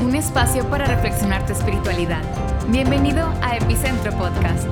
un 0.00 0.16
espacio 0.16 0.68
para 0.68 0.86
reflexionar 0.86 1.46
tu 1.46 1.52
espiritualidad. 1.52 2.22
Bienvenido 2.68 3.26
a 3.42 3.56
Epicentro 3.56 4.10
Podcast. 4.18 4.66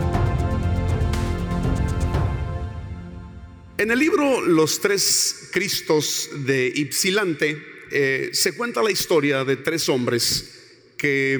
En 3.78 3.90
el 3.90 3.98
libro 3.98 4.40
Los 4.40 4.80
tres 4.80 5.48
Cristos 5.52 6.30
de 6.44 6.72
Ipsilante 6.74 7.62
eh, 7.90 8.30
se 8.32 8.52
cuenta 8.54 8.82
la 8.82 8.90
historia 8.90 9.44
de 9.44 9.56
tres 9.56 9.88
hombres 9.88 10.60
que 10.96 11.38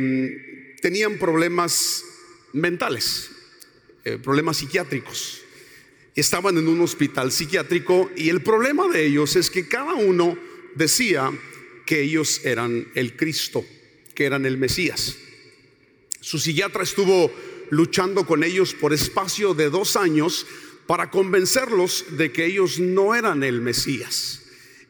mm, 0.78 0.80
tenían 0.80 1.18
problemas 1.18 2.04
mentales, 2.52 3.30
eh, 4.04 4.18
problemas 4.22 4.58
psiquiátricos. 4.58 5.40
Estaban 6.14 6.56
en 6.56 6.68
un 6.68 6.80
hospital 6.82 7.32
psiquiátrico 7.32 8.10
y 8.16 8.28
el 8.28 8.42
problema 8.42 8.88
de 8.88 9.06
ellos 9.06 9.34
es 9.34 9.50
que 9.50 9.66
cada 9.66 9.94
uno 9.94 10.36
decía 10.74 11.32
que 11.86 12.02
ellos 12.02 12.40
eran 12.44 12.88
el 12.94 13.16
Cristo, 13.16 13.64
que 14.14 14.24
eran 14.24 14.46
el 14.46 14.58
Mesías. 14.58 15.16
Su 16.20 16.38
psiquiatra 16.38 16.82
estuvo 16.82 17.32
luchando 17.70 18.26
con 18.26 18.44
ellos 18.44 18.74
por 18.74 18.92
espacio 18.92 19.54
de 19.54 19.70
dos 19.70 19.96
años 19.96 20.46
para 20.86 21.10
convencerlos 21.10 22.04
de 22.18 22.32
que 22.32 22.46
ellos 22.46 22.78
no 22.78 23.14
eran 23.14 23.42
el 23.42 23.60
Mesías. 23.60 24.42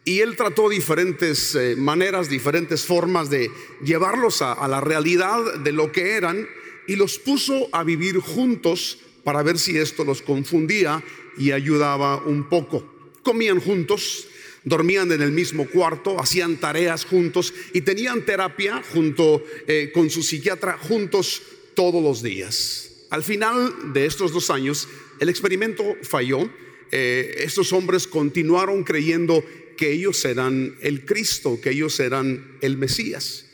Y 0.05 0.19
él 0.19 0.37
trató 0.37 0.69
diferentes 0.69 1.55
eh, 1.55 1.77
maneras, 1.77 2.29
diferentes 2.29 2.85
formas 2.85 3.31
de 3.31 3.51
llevarlos 3.85 4.43
a, 4.43 4.53
a 4.53 4.67
la 4.67 4.81
realidad 4.81 5.61
de 5.61 5.73
lo 5.73 5.93
que 5.93 6.13
eran 6.13 6.49
y 6.89 6.97
los 6.97 7.19
puso 7.19 7.69
a 7.73 7.85
vivir 7.85 8.19
juntos 8.19 8.99
para 9.23 9.43
ver 9.43 9.59
si 9.59 9.79
esto 9.79 10.05
los 10.05 10.21
confundía 10.21 11.03
y 11.39 11.53
ayudaba 11.53 12.17
un 12.17 12.49
poco. 12.49 12.85
Comían 13.23 13.61
juntos, 13.61 14.27
dormían 14.65 15.11
en 15.13 15.23
el 15.23 15.33
mismo 15.33 15.67
cuarto, 15.67 16.21
hacían 16.21 16.59
tareas 16.59 17.05
juntos 17.05 17.53
y 17.73 17.81
tenían 17.81 18.25
terapia 18.25 18.83
junto 18.93 19.45
eh, 19.67 19.91
con 19.93 20.11
su 20.11 20.23
psiquiatra 20.23 20.79
juntos 20.79 21.43
todos 21.75 22.03
los 22.03 22.23
días. 22.23 22.91
Al 23.11 23.23
final 23.23 23.93
de 23.93 24.07
estos 24.07 24.33
dos 24.33 24.51
años, 24.51 24.89
el 25.21 25.29
experimento 25.29 25.97
falló. 26.03 26.51
Eh, 26.91 27.37
estos 27.39 27.73
hombres 27.73 28.07
continuaron 28.07 28.85
creyendo 28.85 29.45
que 29.77 29.93
ellos 29.93 30.25
eran 30.25 30.77
el 30.81 31.05
Cristo, 31.05 31.61
que 31.61 31.71
ellos 31.71 31.99
eran 32.01 32.57
el 32.61 32.77
Mesías. 32.77 33.47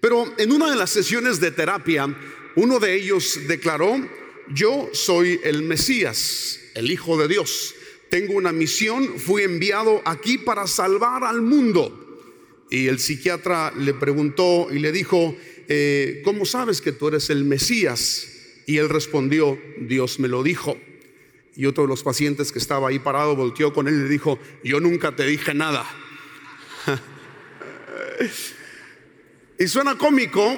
Pero 0.00 0.34
en 0.38 0.52
una 0.52 0.70
de 0.70 0.76
las 0.76 0.90
sesiones 0.90 1.40
de 1.40 1.50
terapia, 1.50 2.16
uno 2.56 2.78
de 2.78 2.94
ellos 2.94 3.38
declaró, 3.46 3.96
yo 4.48 4.90
soy 4.92 5.40
el 5.44 5.62
Mesías, 5.62 6.58
el 6.74 6.90
Hijo 6.90 7.16
de 7.16 7.28
Dios. 7.28 7.74
Tengo 8.12 8.34
una 8.34 8.52
misión, 8.52 9.18
fui 9.18 9.40
enviado 9.40 10.02
aquí 10.04 10.36
para 10.36 10.66
salvar 10.66 11.24
al 11.24 11.40
mundo. 11.40 12.20
Y 12.70 12.88
el 12.88 12.98
psiquiatra 12.98 13.72
le 13.74 13.94
preguntó 13.94 14.68
y 14.70 14.80
le 14.80 14.92
dijo, 14.92 15.34
eh, 15.66 16.20
¿cómo 16.22 16.44
sabes 16.44 16.82
que 16.82 16.92
tú 16.92 17.08
eres 17.08 17.30
el 17.30 17.46
Mesías? 17.46 18.28
Y 18.66 18.76
él 18.76 18.90
respondió, 18.90 19.58
Dios 19.80 20.20
me 20.20 20.28
lo 20.28 20.42
dijo. 20.42 20.76
Y 21.56 21.64
otro 21.64 21.84
de 21.84 21.88
los 21.88 22.02
pacientes 22.02 22.52
que 22.52 22.58
estaba 22.58 22.90
ahí 22.90 22.98
parado 22.98 23.34
volteó 23.34 23.72
con 23.72 23.88
él 23.88 23.94
y 23.94 24.02
le 24.02 24.08
dijo, 24.10 24.38
yo 24.62 24.78
nunca 24.78 25.16
te 25.16 25.24
dije 25.24 25.54
nada. 25.54 25.86
y 29.58 29.68
suena 29.68 29.96
cómico, 29.96 30.54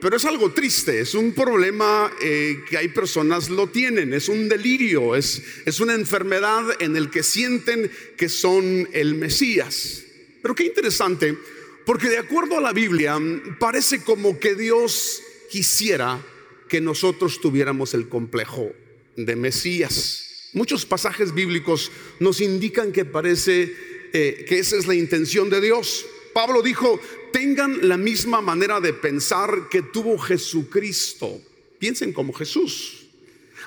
pero 0.00 0.16
es 0.16 0.24
algo 0.24 0.52
triste, 0.52 1.00
es 1.00 1.14
un 1.14 1.32
problema 1.32 2.12
eh, 2.22 2.60
que 2.68 2.76
hay 2.76 2.88
personas 2.88 3.48
lo 3.48 3.68
tienen, 3.68 4.12
es 4.12 4.28
un 4.28 4.48
delirio, 4.48 5.16
es, 5.16 5.42
es 5.64 5.80
una 5.80 5.94
enfermedad 5.94 6.64
en 6.80 6.96
el 6.96 7.10
que 7.10 7.22
sienten 7.22 7.90
que 8.16 8.28
son 8.28 8.88
el 8.92 9.14
Mesías. 9.14 10.04
Pero 10.42 10.54
qué 10.54 10.64
interesante, 10.64 11.36
porque 11.84 12.08
de 12.08 12.18
acuerdo 12.18 12.58
a 12.58 12.60
la 12.60 12.72
Biblia, 12.72 13.18
parece 13.58 14.02
como 14.02 14.38
que 14.38 14.54
Dios 14.54 15.22
quisiera 15.50 16.20
que 16.68 16.80
nosotros 16.80 17.40
tuviéramos 17.40 17.94
el 17.94 18.08
complejo 18.08 18.72
de 19.16 19.36
Mesías. 19.36 20.48
Muchos 20.52 20.86
pasajes 20.86 21.34
bíblicos 21.34 21.90
nos 22.18 22.40
indican 22.40 22.92
que 22.92 23.04
parece 23.04 23.74
eh, 24.12 24.44
que 24.48 24.58
esa 24.58 24.76
es 24.76 24.86
la 24.86 24.94
intención 24.94 25.50
de 25.50 25.60
Dios. 25.60 26.06
Pablo 26.32 26.62
dijo, 26.62 27.00
tengan 27.32 27.88
la 27.88 27.96
misma 27.96 28.40
manera 28.40 28.80
de 28.80 28.92
pensar 28.92 29.68
que 29.70 29.82
tuvo 29.82 30.18
Jesucristo. 30.18 31.40
Piensen 31.78 32.12
como 32.12 32.32
Jesús. 32.32 33.06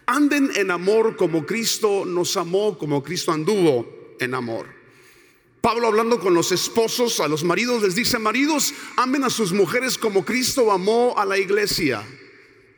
Anden 0.06 0.52
en 0.56 0.72
amor 0.72 1.16
como 1.16 1.46
Cristo 1.46 2.06
nos 2.06 2.36
amó, 2.38 2.78
como 2.78 3.04
Cristo 3.04 3.32
anduvo 3.32 4.16
en 4.20 4.34
amor. 4.34 4.68
Pablo 5.62 5.88
hablando 5.88 6.20
con 6.20 6.34
los 6.34 6.52
esposos, 6.52 7.22
a 7.22 7.28
los 7.30 7.46
maridos 7.46 7.84
les 7.84 7.96
dice, 7.96 8.20
maridos, 8.20 8.74
amen 8.98 9.24
a 9.24 9.30
sus 9.30 9.54
mujeres 9.54 9.98
como 9.98 10.26
Cristo 10.26 10.72
amó 10.72 11.18
a 11.18 11.26
la 11.26 11.38
iglesia. 11.38 12.06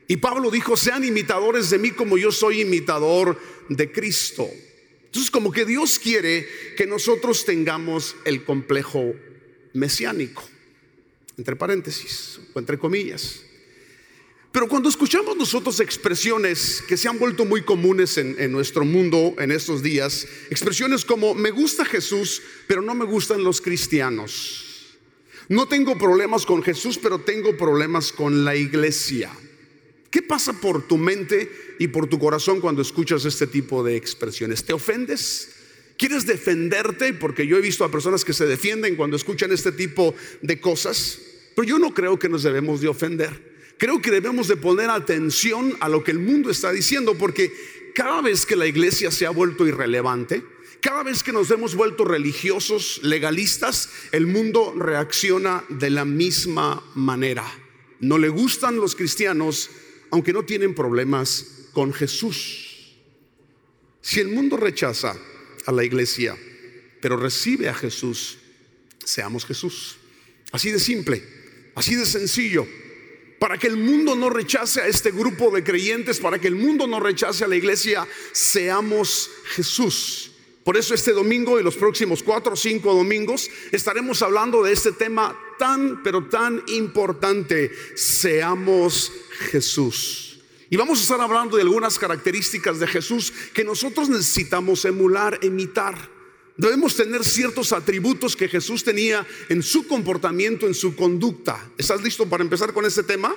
Y 0.06 0.18
Pablo 0.18 0.52
dijo, 0.52 0.76
sean 0.76 1.04
imitadores 1.04 1.70
de 1.70 1.78
mí 1.78 1.90
como 1.90 2.16
yo 2.16 2.30
soy 2.30 2.60
imitador 2.60 3.40
de 3.68 3.90
Cristo. 3.90 4.48
Entonces 5.06 5.32
como 5.32 5.50
que 5.50 5.64
Dios 5.64 5.98
quiere 5.98 6.46
que 6.76 6.86
nosotros 6.86 7.44
tengamos 7.44 8.14
el 8.24 8.44
complejo 8.44 9.14
mesiánico, 9.72 10.44
entre 11.36 11.56
paréntesis 11.56 12.40
o 12.54 12.58
entre 12.58 12.78
comillas. 12.78 13.42
Pero 14.52 14.68
cuando 14.68 14.88
escuchamos 14.88 15.36
nosotros 15.36 15.80
expresiones 15.80 16.82
que 16.88 16.96
se 16.96 17.08
han 17.08 17.18
vuelto 17.18 17.44
muy 17.44 17.62
comunes 17.62 18.16
en, 18.16 18.36
en, 18.38 18.52
nuestro 18.52 18.86
mundo 18.86 19.34
en 19.38 19.52
estos 19.52 19.82
días, 19.82 20.26
expresiones 20.48 21.04
como 21.04 21.34
me 21.34 21.50
gusta 21.50 21.84
Jesús, 21.84 22.40
pero 22.66 22.80
no 22.80 22.94
me 22.94 23.04
gustan 23.04 23.44
los 23.44 23.60
cristianos. 23.60 24.96
No 25.48 25.68
tengo 25.68 25.98
problemas 25.98 26.46
con 26.46 26.62
Jesús, 26.62 26.98
pero 26.98 27.20
tengo 27.20 27.56
problemas 27.56 28.12
con 28.12 28.44
la 28.44 28.56
iglesia. 28.56 29.30
¿Qué 30.10 30.22
pasa 30.22 30.54
por 30.54 30.88
tu 30.88 30.96
mente 30.96 31.50
y 31.78 31.88
por 31.88 32.08
tu 32.08 32.18
corazón 32.18 32.62
cuando 32.62 32.80
escuchas 32.80 33.26
este 33.26 33.46
tipo 33.46 33.84
de 33.84 33.96
expresiones? 33.96 34.64
¿Te 34.64 34.72
ofendes? 34.72 35.55
¿Quieres 35.96 36.26
defenderte? 36.26 37.14
Porque 37.14 37.46
yo 37.46 37.56
he 37.56 37.62
visto 37.62 37.84
a 37.84 37.90
personas 37.90 38.24
que 38.24 38.34
se 38.34 38.46
defienden 38.46 38.96
cuando 38.96 39.16
escuchan 39.16 39.52
este 39.52 39.72
tipo 39.72 40.14
de 40.42 40.60
cosas. 40.60 41.18
Pero 41.54 41.66
yo 41.66 41.78
no 41.78 41.94
creo 41.94 42.18
que 42.18 42.28
nos 42.28 42.42
debemos 42.42 42.80
de 42.80 42.88
ofender. 42.88 43.56
Creo 43.78 44.00
que 44.00 44.10
debemos 44.10 44.48
de 44.48 44.56
poner 44.56 44.90
atención 44.90 45.74
a 45.80 45.88
lo 45.88 46.04
que 46.04 46.10
el 46.10 46.18
mundo 46.18 46.50
está 46.50 46.70
diciendo, 46.70 47.16
porque 47.16 47.52
cada 47.94 48.20
vez 48.20 48.44
que 48.44 48.56
la 48.56 48.66
iglesia 48.66 49.10
se 49.10 49.26
ha 49.26 49.30
vuelto 49.30 49.66
irrelevante, 49.66 50.42
cada 50.80 51.02
vez 51.02 51.22
que 51.22 51.32
nos 51.32 51.50
hemos 51.50 51.74
vuelto 51.74 52.04
religiosos, 52.04 53.00
legalistas, 53.02 53.88
el 54.12 54.26
mundo 54.26 54.74
reacciona 54.76 55.64
de 55.68 55.90
la 55.90 56.04
misma 56.04 56.82
manera. 56.94 57.44
No 58.00 58.18
le 58.18 58.28
gustan 58.28 58.76
los 58.76 58.94
cristianos, 58.94 59.70
aunque 60.10 60.32
no 60.32 60.44
tienen 60.44 60.74
problemas 60.74 61.68
con 61.72 61.92
Jesús. 61.92 62.96
Si 64.00 64.20
el 64.20 64.28
mundo 64.28 64.56
rechaza 64.56 65.16
a 65.66 65.72
la 65.72 65.84
iglesia, 65.84 66.36
pero 67.00 67.16
recibe 67.16 67.68
a 67.68 67.74
Jesús, 67.74 68.38
seamos 69.04 69.44
Jesús. 69.44 69.96
Así 70.52 70.70
de 70.70 70.78
simple, 70.78 71.22
así 71.74 71.94
de 71.94 72.06
sencillo. 72.06 72.66
Para 73.38 73.58
que 73.58 73.66
el 73.66 73.76
mundo 73.76 74.16
no 74.16 74.30
rechace 74.30 74.80
a 74.80 74.86
este 74.86 75.10
grupo 75.10 75.50
de 75.50 75.62
creyentes, 75.62 76.20
para 76.20 76.38
que 76.38 76.48
el 76.48 76.54
mundo 76.54 76.86
no 76.86 77.00
rechace 77.00 77.44
a 77.44 77.48
la 77.48 77.56
iglesia, 77.56 78.06
seamos 78.32 79.30
Jesús. 79.54 80.32
Por 80.64 80.76
eso 80.76 80.94
este 80.94 81.12
domingo 81.12 81.60
y 81.60 81.62
los 81.62 81.76
próximos 81.76 82.24
cuatro 82.24 82.54
o 82.54 82.56
cinco 82.56 82.92
domingos 82.92 83.48
estaremos 83.70 84.20
hablando 84.22 84.64
de 84.64 84.72
este 84.72 84.90
tema 84.90 85.38
tan, 85.58 86.02
pero 86.02 86.24
tan 86.24 86.60
importante. 86.66 87.70
Seamos 87.94 89.12
Jesús. 89.50 90.35
Y 90.68 90.76
vamos 90.76 90.98
a 90.98 91.02
estar 91.02 91.20
hablando 91.20 91.56
de 91.56 91.62
algunas 91.62 91.98
características 91.98 92.80
de 92.80 92.86
Jesús 92.86 93.32
que 93.54 93.64
nosotros 93.64 94.08
necesitamos 94.08 94.84
emular, 94.84 95.38
imitar. 95.42 96.10
Debemos 96.56 96.96
tener 96.96 97.22
ciertos 97.24 97.72
atributos 97.72 98.34
que 98.34 98.48
Jesús 98.48 98.82
tenía 98.82 99.26
en 99.48 99.62
su 99.62 99.86
comportamiento, 99.86 100.66
en 100.66 100.74
su 100.74 100.96
conducta. 100.96 101.70
¿Estás 101.78 102.02
listo 102.02 102.28
para 102.28 102.42
empezar 102.42 102.72
con 102.72 102.84
este 102.84 103.02
tema? 103.02 103.34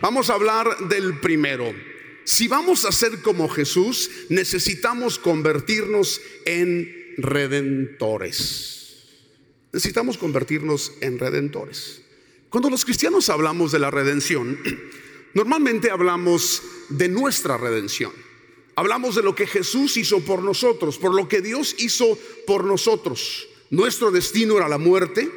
Vamos 0.00 0.28
a 0.30 0.34
hablar 0.34 0.88
del 0.88 1.20
primero. 1.20 1.72
Si 2.24 2.48
vamos 2.48 2.84
a 2.84 2.92
ser 2.92 3.20
como 3.20 3.48
Jesús, 3.48 4.10
necesitamos 4.30 5.18
convertirnos 5.18 6.20
en 6.46 7.14
redentores. 7.18 8.74
Necesitamos 9.72 10.18
convertirnos 10.18 10.92
en 11.00 11.18
redentores. 11.18 12.00
Cuando 12.48 12.70
los 12.70 12.84
cristianos 12.84 13.28
hablamos 13.28 13.72
de 13.72 13.78
la 13.80 13.90
redención, 13.90 14.58
Normalmente 15.34 15.90
hablamos 15.90 16.62
de 16.88 17.08
nuestra 17.08 17.58
redención. 17.58 18.12
Hablamos 18.76 19.14
de 19.14 19.22
lo 19.22 19.34
que 19.34 19.46
Jesús 19.46 19.96
hizo 19.96 20.20
por 20.20 20.42
nosotros, 20.42 20.98
por 20.98 21.14
lo 21.14 21.28
que 21.28 21.40
Dios 21.40 21.74
hizo 21.78 22.18
por 22.46 22.64
nosotros. 22.64 23.48
Nuestro 23.70 24.10
destino 24.10 24.56
era 24.56 24.68
la 24.68 24.78
muerte, 24.78 25.30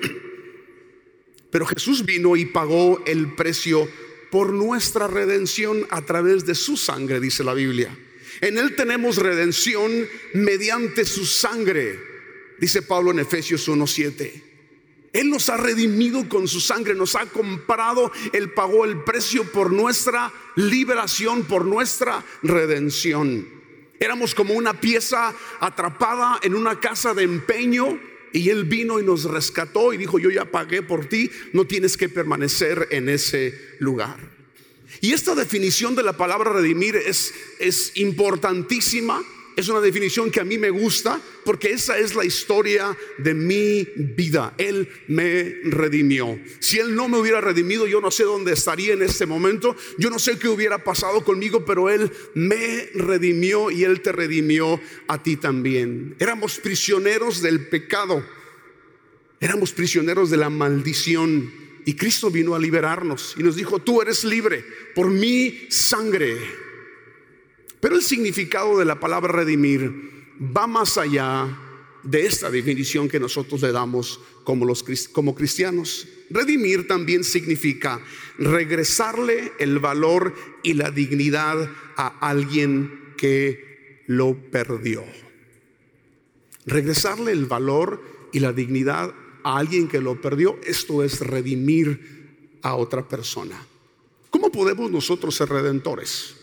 pero 1.52 1.66
Jesús 1.66 2.06
vino 2.06 2.36
y 2.36 2.46
pagó 2.46 3.02
el 3.06 3.36
precio 3.36 3.88
por 4.32 4.54
nuestra 4.54 5.08
redención 5.08 5.88
a 5.90 6.04
través 6.04 6.46
de 6.46 6.56
su 6.56 6.78
sangre, 6.78 7.20
dice 7.20 7.44
la 7.44 7.54
Biblia. 7.54 7.98
En 8.42 8.58
Él 8.58 8.76
tenemos 8.76 9.18
redención 9.18 10.08
mediante 10.34 11.06
su 11.06 11.26
sangre, 11.26 12.00
dice 12.60 12.82
Pablo 12.82 13.12
en 13.12 13.20
Efesios 13.20 13.68
1.7. 13.68 14.47
Él 15.14 15.30
nos 15.30 15.50
ha 15.50 15.58
redimido 15.58 16.28
con 16.28 16.48
su 16.48 16.60
sangre, 16.60 16.94
nos 16.94 17.16
ha 17.16 17.26
comprado, 17.26 18.12
Él 18.34 18.52
pagó 18.52 18.86
el 18.86 19.04
precio 19.04 19.52
por 19.52 19.72
nuestra 19.72 20.32
liberación, 20.56 21.44
por 21.46 21.66
nuestra 21.66 22.24
redención. 22.44 23.48
Éramos 24.00 24.36
como 24.36 24.54
una 24.54 24.80
pieza 24.80 25.34
atrapada 25.60 26.40
en 26.44 26.54
una 26.54 26.80
casa 26.80 27.14
de 27.14 27.24
empeño 27.24 28.00
y 28.32 28.50
Él 28.50 28.66
vino 28.66 29.00
y 29.00 29.04
nos 29.04 29.24
rescató 29.24 29.94
y 29.94 29.98
dijo, 29.98 30.20
yo 30.20 30.30
ya 30.30 30.46
pagué 30.46 30.84
por 30.84 31.06
ti, 31.06 31.32
no 31.54 31.66
tienes 31.66 31.98
que 31.98 32.10
permanecer 32.10 32.88
en 32.92 33.10
ese 33.10 33.78
lugar. 33.80 34.38
Y 35.02 35.14
esta 35.14 35.36
definición 35.36 35.96
de 35.96 36.04
la 36.04 36.18
palabra 36.18 36.54
redimir 36.54 36.96
es, 36.96 37.34
es 37.60 37.92
importantísima 37.96 39.24
es 39.58 39.70
una 39.70 39.82
definición 39.82 40.30
que 40.30 40.40
a 40.40 40.46
mí 40.46 40.60
me 40.60 40.70
gusta 40.70 41.20
porque 41.44 41.72
esa 41.72 41.98
es 41.98 42.14
la 42.14 42.24
historia 42.24 42.96
de 43.18 43.34
mi 43.34 43.88
vida. 43.96 44.54
Él 44.60 44.88
me 45.08 45.56
redimió. 45.64 46.40
Si 46.60 46.78
Él 46.78 46.94
no 46.94 47.10
me 47.10 47.18
hubiera 47.18 47.42
redimido, 47.42 47.88
yo 47.88 48.00
no 48.00 48.12
sé 48.12 48.24
dónde 48.24 48.54
estaría 48.54 48.94
en 48.94 49.02
este 49.02 49.26
momento. 49.26 49.76
Yo 49.98 50.12
no 50.12 50.20
sé 50.20 50.38
qué 50.38 50.48
hubiera 50.48 50.84
pasado 50.84 51.26
conmigo, 51.26 51.66
pero 51.66 51.90
Él 51.90 52.12
me 52.36 52.88
redimió 52.94 53.72
y 53.72 53.84
Él 53.84 54.02
te 54.02 54.12
redimió 54.12 54.80
a 55.08 55.24
ti 55.24 55.38
también. 55.38 56.16
Éramos 56.20 56.60
prisioneros 56.60 57.42
del 57.42 57.68
pecado. 57.68 58.24
Éramos 59.40 59.72
prisioneros 59.72 60.30
de 60.30 60.38
la 60.38 60.52
maldición. 60.52 61.52
Y 61.84 61.96
Cristo 61.96 62.30
vino 62.30 62.54
a 62.54 62.60
liberarnos 62.60 63.34
y 63.40 63.42
nos 63.42 63.56
dijo, 63.56 63.80
tú 63.80 64.04
eres 64.04 64.24
libre 64.24 64.64
por 64.94 65.10
mi 65.10 65.66
sangre 65.70 66.67
pero 67.80 67.96
el 67.96 68.02
significado 68.02 68.78
de 68.78 68.86
la 68.86 69.00
palabra 69.00 69.32
redimir 69.32 70.36
va 70.40 70.68
más 70.68 70.98
allá 70.98 71.48
de 72.04 72.26
esta 72.26 72.50
definición 72.50 73.10
que 73.10 73.20
nosotros 73.20 73.62
le 73.62 73.72
damos 73.72 74.20
como, 74.44 74.66
los, 74.66 74.84
como 75.12 75.36
cristianos. 75.36 76.08
Redimir 76.30 76.88
también 76.88 77.24
significa 77.24 78.02
regresarle 78.38 79.52
el 79.60 79.80
valor 79.80 80.34
y 80.64 80.74
la 80.74 80.90
dignidad 80.90 81.70
a 81.98 82.08
alguien 82.20 83.14
que 83.18 84.04
lo 84.08 84.36
perdió. 84.36 85.04
Regresarle 86.66 87.32
el 87.32 87.46
valor 87.46 88.02
y 88.32 88.40
la 88.40 88.54
dignidad 88.54 89.14
a 89.44 89.58
alguien 89.58 89.88
que 89.88 90.02
lo 90.02 90.22
perdió, 90.22 90.60
esto 90.66 91.04
es 91.04 91.20
redimir 91.22 92.60
a 92.62 92.76
otra 92.76 93.08
persona. 93.08 93.58
¿Cómo 94.30 94.52
podemos 94.52 94.92
nosotros 94.92 95.36
ser 95.36 95.50
redentores? 95.50 96.37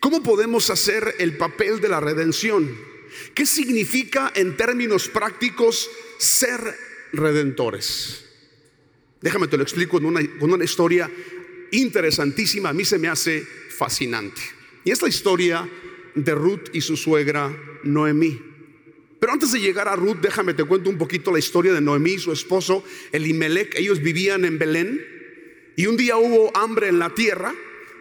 ¿Cómo 0.00 0.22
podemos 0.22 0.70
hacer 0.70 1.16
el 1.18 1.36
papel 1.36 1.80
de 1.80 1.88
la 1.88 2.00
redención? 2.00 2.76
¿Qué 3.34 3.46
significa 3.46 4.32
en 4.34 4.56
términos 4.56 5.08
prácticos 5.08 5.90
ser 6.18 6.60
redentores? 7.12 8.24
Déjame 9.20 9.48
te 9.48 9.56
lo 9.56 9.64
explico 9.64 9.92
con 9.92 10.04
una, 10.04 10.20
con 10.38 10.52
una 10.52 10.64
historia 10.64 11.10
interesantísima, 11.72 12.68
a 12.68 12.72
mí 12.72 12.84
se 12.84 12.98
me 12.98 13.08
hace 13.08 13.42
fascinante. 13.42 14.40
Y 14.84 14.90
es 14.90 15.02
la 15.02 15.08
historia 15.08 15.68
de 16.14 16.34
Ruth 16.34 16.68
y 16.72 16.80
su 16.80 16.96
suegra 16.96 17.54
Noemí. 17.82 18.40
Pero 19.20 19.32
antes 19.32 19.50
de 19.52 19.60
llegar 19.60 19.88
a 19.88 19.96
Ruth, 19.96 20.18
déjame 20.22 20.54
te 20.54 20.64
cuento 20.64 20.90
un 20.90 20.98
poquito 20.98 21.32
la 21.32 21.40
historia 21.40 21.72
de 21.72 21.80
Noemí 21.80 22.12
y 22.12 22.18
su 22.18 22.32
esposo 22.32 22.84
Elimelech. 23.10 23.74
Ellos 23.76 24.00
vivían 24.00 24.44
en 24.44 24.58
Belén 24.58 25.04
y 25.76 25.86
un 25.86 25.96
día 25.96 26.16
hubo 26.16 26.56
hambre 26.56 26.88
en 26.88 27.00
la 27.00 27.10
tierra 27.10 27.54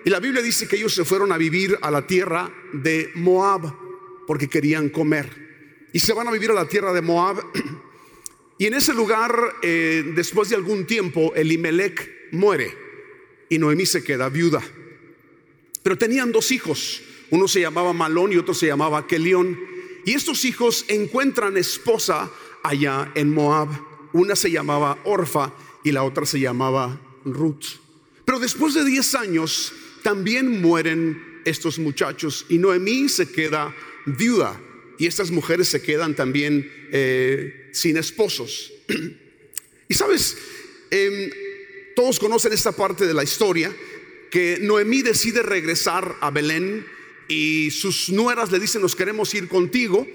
y 0.08 0.10
la 0.10 0.22
Biblia 0.22 0.42
dice 0.42 0.70
que 0.70 0.78
ellos 0.78 0.94
se 0.94 1.04
fueron 1.04 1.34
a 1.34 1.38
vivir 1.38 1.78
a 1.82 1.92
la 1.92 2.08
tierra 2.08 2.50
de 2.72 3.12
Moab 3.16 3.74
porque 4.26 4.48
querían 4.48 4.88
comer. 4.88 5.90
Y 5.92 6.00
se 6.00 6.14
van 6.14 6.30
a 6.30 6.32
vivir 6.32 6.50
a 6.50 6.54
la 6.54 6.66
tierra 6.66 6.94
de 6.94 7.02
Moab. 7.02 7.44
Y 8.58 8.68
en 8.68 8.74
ese 8.74 8.94
lugar, 8.94 9.38
eh, 9.62 10.14
después 10.16 10.48
de 10.48 10.56
algún 10.56 10.88
tiempo, 10.88 11.36
Elimelech 11.36 12.32
muere 12.32 12.74
y 13.50 13.60
Noemí 13.60 13.86
se 13.86 14.02
queda 14.02 14.30
viuda. 14.30 14.64
Pero 15.84 15.98
tenían 15.98 16.32
dos 16.32 16.54
hijos. 16.54 17.02
Uno 17.30 17.50
se 17.50 17.60
llamaba 17.60 17.92
Malón 17.92 18.32
y 18.32 18.38
otro 18.38 18.54
se 18.54 18.68
llamaba 18.68 19.08
Kelión. 19.08 19.60
Y 20.06 20.14
estos 20.14 20.46
hijos 20.46 20.86
encuentran 20.88 21.58
esposa 21.58 22.32
allá 22.64 23.12
en 23.14 23.30
Moab. 23.34 23.68
Una 24.14 24.38
se 24.38 24.52
llamaba 24.52 25.00
Orfa 25.04 25.54
y 25.84 25.92
la 25.92 26.04
otra 26.04 26.26
se 26.26 26.40
llamaba 26.40 26.98
Ruth. 27.26 27.76
Pero 28.24 28.40
después 28.40 28.74
de 28.74 28.86
10 28.86 29.16
años, 29.16 29.74
también 30.08 30.62
mueren 30.62 31.42
estos 31.44 31.80
muchachos 31.80 32.46
y 32.48 32.60
Noemí 32.60 33.10
se 33.10 33.30
queda 33.30 33.76
viuda 34.06 34.58
y 34.98 35.06
estas 35.06 35.32
mujeres 35.32 35.68
se 35.68 35.82
quedan 35.82 36.16
también 36.16 36.72
eh, 36.94 37.68
sin 37.74 37.98
esposos. 37.98 38.72
y 39.90 39.94
sabes, 39.94 40.38
em, 40.92 41.30
todos 41.94 42.20
conocen 42.20 42.54
esta 42.54 42.72
parte 42.72 43.06
de 43.06 43.14
la 43.14 43.26
historia, 43.26 43.76
que 44.32 44.60
Noemí 44.62 45.02
decide 45.02 45.44
regresar 45.44 46.16
a 46.22 46.32
Belén 46.32 46.86
y 47.28 47.70
sus 47.72 48.08
nueras 48.08 48.50
le 48.50 48.62
dicen, 48.62 48.82
nos 48.82 48.96
queremos 48.96 49.34
ir 49.34 49.50
contigo, 49.50 50.08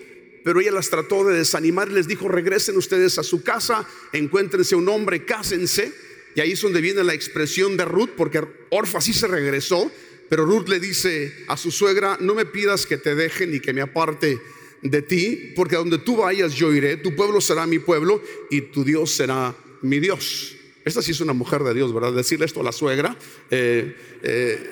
pero 0.43 0.59
ella 0.59 0.73
las 0.73 0.89
trató 0.89 1.23
de 1.23 1.37
desanimar 1.37 1.91
y 1.91 1.97
les 1.97 2.09
dijo, 2.09 2.29
regresen 2.29 2.79
ustedes 2.79 3.19
a 3.19 3.23
su 3.23 3.43
casa, 3.43 3.87
encuéntrense 4.15 4.75
un 4.75 4.89
hombre, 4.89 5.27
cásense. 5.27 5.93
Y 6.35 6.41
ahí 6.41 6.53
es 6.53 6.61
donde 6.61 6.81
viene 6.81 7.05
la 7.05 7.15
expresión 7.15 7.77
de 7.77 7.85
Ruth, 7.85 8.11
porque 8.17 8.43
Orfa 8.71 9.01
sí 9.01 9.13
se 9.13 9.27
regresó, 9.27 9.91
pero 10.29 10.47
Ruth 10.47 10.69
le 10.69 10.81
dice 10.81 11.33
a 11.49 11.57
su 11.57 11.71
suegra, 11.71 12.17
no 12.21 12.35
me 12.35 12.47
pidas 12.47 12.87
que 12.87 12.97
te 12.97 13.15
deje 13.15 13.47
ni 13.47 13.61
que 13.61 13.73
me 13.73 13.83
aparte 13.83 14.41
de 14.81 15.03
ti, 15.03 15.53
porque 15.55 15.77
a 15.77 15.79
donde 15.79 15.99
tú 15.99 16.17
vayas 16.17 16.55
yo 16.55 16.73
iré, 16.73 16.97
tu 16.97 17.15
pueblo 17.15 17.41
será 17.41 17.67
mi 17.67 17.79
pueblo 17.79 18.23
y 18.51 18.63
tu 18.63 18.85
Dios 18.85 19.13
será 19.13 19.55
mi 19.83 20.01
Dios. 20.01 20.57
Esta 20.85 21.03
sí 21.03 21.13
es 21.13 21.21
una 21.21 21.33
mujer 21.33 21.63
de 21.63 21.75
Dios, 21.75 21.95
¿verdad? 21.95 22.13
Decirle 22.13 22.47
esto 22.47 22.61
a 22.61 22.65
la 22.65 22.73
suegra 22.73 23.17
eh, 23.51 23.95
eh, 24.23 24.71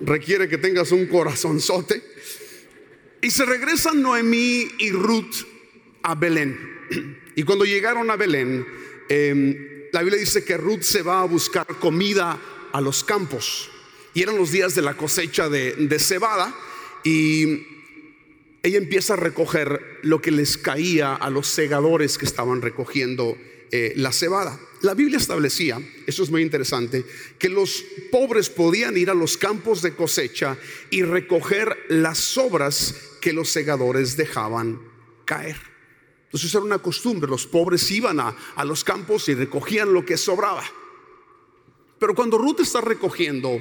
requiere 0.00 0.48
que 0.48 0.58
tengas 0.58 0.92
un 0.92 1.06
corazonzote. 1.06 2.02
Y 3.22 3.30
se 3.30 3.44
regresan 3.44 4.02
Noemí 4.02 4.66
y 4.78 4.90
Ruth 4.90 5.46
a 6.02 6.14
Belén. 6.14 6.58
Y 7.36 7.44
cuando 7.44 7.64
llegaron 7.64 8.10
a 8.10 8.16
Belén, 8.16 8.66
em, 9.08 9.56
la 9.92 10.02
Biblia 10.02 10.20
dice 10.20 10.44
que 10.44 10.56
Ruth 10.56 10.82
se 10.82 11.02
va 11.02 11.20
a 11.20 11.24
buscar 11.24 11.66
comida 11.66 12.38
a 12.72 12.80
los 12.80 13.04
campos. 13.04 13.70
Y 14.14 14.22
eran 14.22 14.36
los 14.36 14.50
días 14.50 14.74
de 14.74 14.82
la 14.82 14.94
cosecha 14.94 15.48
de, 15.48 15.98
cebada. 15.98 16.54
Y 17.04 17.66
ella 18.62 18.78
empieza 18.78 19.14
a 19.14 19.16
recoger 19.16 19.98
lo 20.02 20.20
que 20.20 20.30
les 20.30 20.58
caía 20.58 21.14
a 21.14 21.30
los 21.30 21.46
segadores 21.46 22.18
que 22.18 22.26
estaban 22.26 22.62
recogiendo 22.62 23.36
eh, 23.70 23.92
la 23.96 24.12
cebada. 24.12 24.58
La 24.82 24.94
Biblia 24.94 25.18
establecía, 25.18 25.80
eso 26.06 26.22
es 26.22 26.30
muy 26.30 26.42
interesante, 26.42 27.04
que 27.38 27.48
los 27.48 27.84
pobres 28.10 28.48
podían 28.48 28.96
ir 28.96 29.10
a 29.10 29.14
los 29.14 29.36
campos 29.36 29.82
de 29.82 29.94
cosecha 29.94 30.56
y 30.90 31.02
recoger 31.02 31.76
las 31.88 32.18
sobras 32.18 32.94
que 33.20 33.32
los 33.32 33.50
segadores 33.50 34.16
dejaban 34.16 34.80
caer. 35.26 35.69
Entonces 36.30 36.54
era 36.54 36.62
una 36.62 36.78
costumbre, 36.78 37.28
los 37.28 37.48
pobres 37.48 37.90
iban 37.90 38.20
a, 38.20 38.64
los 38.64 38.84
campos 38.84 39.28
y 39.28 39.34
recogían 39.34 39.92
lo 39.92 40.04
que 40.04 40.16
sobraba. 40.16 40.62
Pero 41.98 42.14
cuando 42.14 42.38
Ruth 42.38 42.60
está 42.60 42.80
recogiendo 42.80 43.60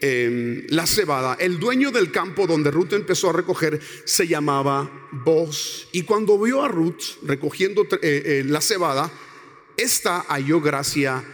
em, 0.00 0.66
la 0.70 0.84
cebada, 0.88 1.34
el 1.38 1.60
dueño 1.60 1.92
del 1.92 2.10
campo 2.10 2.48
donde 2.48 2.72
Ruth 2.72 2.92
empezó 2.92 3.30
a 3.30 3.34
recoger 3.34 3.80
se 4.04 4.26
llamaba 4.26 4.90
Boz. 5.12 5.86
Y 5.92 6.02
cuando 6.02 6.36
vio 6.40 6.64
a 6.64 6.66
Ruth 6.66 7.22
recogiendo 7.22 7.82
eh, 7.82 7.98
eh, 8.02 8.44
la 8.44 8.62
cebada, 8.62 9.12
esta 9.76 10.22
halló 10.22 10.60
gracia 10.60 11.24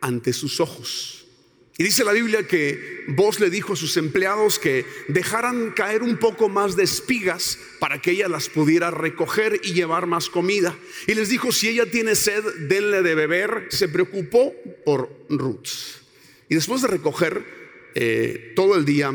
ante 0.00 0.32
sus 0.32 0.60
ojos. 0.60 1.23
Y 1.76 1.82
dice 1.82 2.04
la 2.04 2.12
Biblia 2.12 2.46
que 2.46 3.04
vos 3.08 3.40
le 3.40 3.50
dijo 3.50 3.72
a 3.72 3.76
sus 3.76 3.96
empleados 3.96 4.60
que 4.60 4.86
dejaran 5.08 5.72
caer 5.72 6.04
un 6.04 6.18
poco 6.18 6.48
más 6.48 6.76
de 6.76 6.84
espigas 6.84 7.58
para 7.80 8.00
que 8.00 8.12
ella 8.12 8.28
las 8.28 8.48
pudiera 8.48 8.92
recoger 8.92 9.60
y 9.64 9.72
llevar 9.72 10.06
más 10.06 10.28
comida. 10.28 10.76
Y 11.08 11.14
les 11.14 11.30
dijo, 11.30 11.50
si 11.50 11.68
ella 11.68 11.90
tiene 11.90 12.14
sed, 12.14 12.44
denle 12.68 13.02
de 13.02 13.16
beber. 13.16 13.66
Se 13.70 13.88
preocupó 13.88 14.54
por 14.84 15.10
Ruth. 15.28 15.68
Y 16.48 16.54
después 16.54 16.80
de 16.82 16.88
recoger 16.88 17.44
eh, 17.96 18.52
todo 18.54 18.76
el 18.76 18.84
día, 18.84 19.12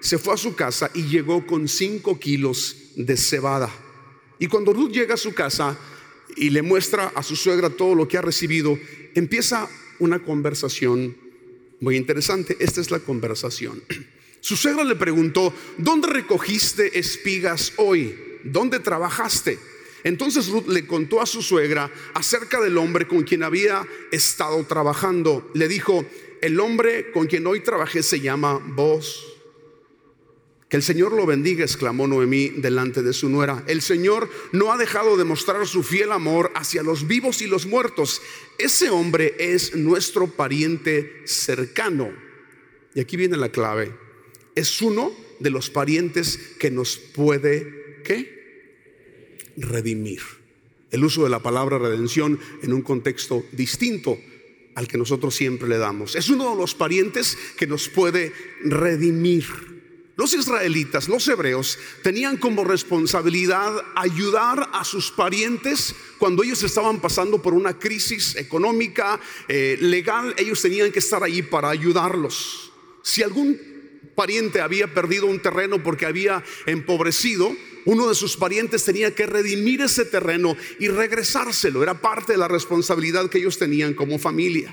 se 0.00 0.18
fue 0.18 0.34
a 0.34 0.36
su 0.36 0.54
casa 0.54 0.90
y 0.92 1.04
llegó 1.04 1.46
con 1.46 1.66
cinco 1.66 2.20
kilos 2.20 2.76
de 2.94 3.16
cebada. 3.16 3.70
Y 4.38 4.48
cuando 4.48 4.74
Ruth 4.74 4.92
llega 4.92 5.14
a 5.14 5.18
su 5.18 5.32
casa 5.32 5.78
y 6.36 6.50
le 6.50 6.60
muestra 6.60 7.12
a 7.14 7.22
su 7.22 7.36
suegra 7.36 7.70
todo 7.70 7.94
lo 7.94 8.06
que 8.06 8.18
ha 8.18 8.22
recibido, 8.22 8.78
empieza 9.14 9.66
una 9.98 10.18
conversación 10.18 11.16
muy 11.82 11.96
interesante, 11.96 12.56
esta 12.60 12.80
es 12.80 12.90
la 12.90 13.00
conversación. 13.00 13.82
Su 14.40 14.56
suegra 14.56 14.84
le 14.84 14.96
preguntó, 14.96 15.52
¿dónde 15.76 16.08
recogiste 16.08 16.98
espigas 16.98 17.74
hoy? 17.76 18.16
¿Dónde 18.44 18.80
trabajaste? 18.80 19.58
Entonces 20.04 20.48
Ruth 20.48 20.66
le 20.66 20.86
contó 20.86 21.20
a 21.20 21.26
su 21.26 21.42
suegra 21.42 21.90
acerca 22.14 22.60
del 22.60 22.76
hombre 22.76 23.06
con 23.06 23.22
quien 23.22 23.44
había 23.44 23.86
estado 24.10 24.64
trabajando. 24.64 25.50
Le 25.54 25.68
dijo, 25.68 26.04
el 26.40 26.58
hombre 26.58 27.12
con 27.12 27.28
quien 27.28 27.46
hoy 27.46 27.60
trabajé 27.60 28.02
se 28.02 28.18
llama 28.18 28.60
vos. 28.64 29.31
Que 30.72 30.78
el 30.78 30.82
Señor 30.82 31.12
lo 31.12 31.26
bendiga, 31.26 31.64
exclamó 31.64 32.06
Noemí 32.06 32.48
delante 32.48 33.02
de 33.02 33.12
su 33.12 33.28
nuera. 33.28 33.62
El 33.66 33.82
Señor 33.82 34.30
no 34.52 34.72
ha 34.72 34.78
dejado 34.78 35.18
de 35.18 35.24
mostrar 35.24 35.66
su 35.66 35.82
fiel 35.82 36.10
amor 36.12 36.50
hacia 36.54 36.82
los 36.82 37.06
vivos 37.06 37.42
y 37.42 37.46
los 37.46 37.66
muertos. 37.66 38.22
Ese 38.56 38.88
hombre 38.88 39.34
es 39.38 39.76
nuestro 39.76 40.28
pariente 40.28 41.24
cercano. 41.26 42.10
Y 42.94 43.00
aquí 43.00 43.18
viene 43.18 43.36
la 43.36 43.50
clave. 43.50 43.94
Es 44.54 44.80
uno 44.80 45.12
de 45.40 45.50
los 45.50 45.68
parientes 45.68 46.38
que 46.58 46.70
nos 46.70 46.96
puede, 46.96 48.00
¿qué? 48.02 49.50
Redimir. 49.58 50.22
El 50.90 51.04
uso 51.04 51.22
de 51.22 51.28
la 51.28 51.42
palabra 51.42 51.76
redención 51.76 52.40
en 52.62 52.72
un 52.72 52.80
contexto 52.80 53.44
distinto 53.52 54.18
al 54.74 54.88
que 54.88 54.96
nosotros 54.96 55.34
siempre 55.34 55.68
le 55.68 55.76
damos. 55.76 56.16
Es 56.16 56.30
uno 56.30 56.48
de 56.48 56.56
los 56.56 56.74
parientes 56.74 57.36
que 57.58 57.66
nos 57.66 57.90
puede 57.90 58.32
redimir. 58.64 59.71
Los 60.22 60.34
israelitas, 60.34 61.08
los 61.08 61.26
hebreos, 61.26 61.80
tenían 62.04 62.36
como 62.36 62.62
responsabilidad 62.62 63.72
ayudar 63.96 64.70
a 64.72 64.84
sus 64.84 65.10
parientes 65.10 65.96
cuando 66.16 66.44
ellos 66.44 66.62
estaban 66.62 67.00
pasando 67.00 67.42
por 67.42 67.54
una 67.54 67.76
crisis 67.76 68.36
económica, 68.36 69.18
eh, 69.48 69.76
legal, 69.80 70.32
ellos 70.38 70.62
tenían 70.62 70.92
que 70.92 71.00
estar 71.00 71.24
allí 71.24 71.42
para 71.42 71.70
ayudarlos. 71.70 72.70
Si 73.02 73.24
algún 73.24 73.60
pariente 74.14 74.60
había 74.60 74.94
perdido 74.94 75.26
un 75.26 75.42
terreno 75.42 75.82
porque 75.82 76.06
había 76.06 76.44
empobrecido, 76.66 77.52
uno 77.84 78.08
de 78.08 78.14
sus 78.14 78.36
parientes 78.36 78.84
tenía 78.84 79.16
que 79.16 79.26
redimir 79.26 79.80
ese 79.80 80.04
terreno 80.04 80.56
y 80.78 80.86
regresárselo. 80.86 81.82
Era 81.82 82.00
parte 82.00 82.34
de 82.34 82.38
la 82.38 82.46
responsabilidad 82.46 83.28
que 83.28 83.38
ellos 83.38 83.58
tenían 83.58 83.92
como 83.92 84.20
familia. 84.20 84.72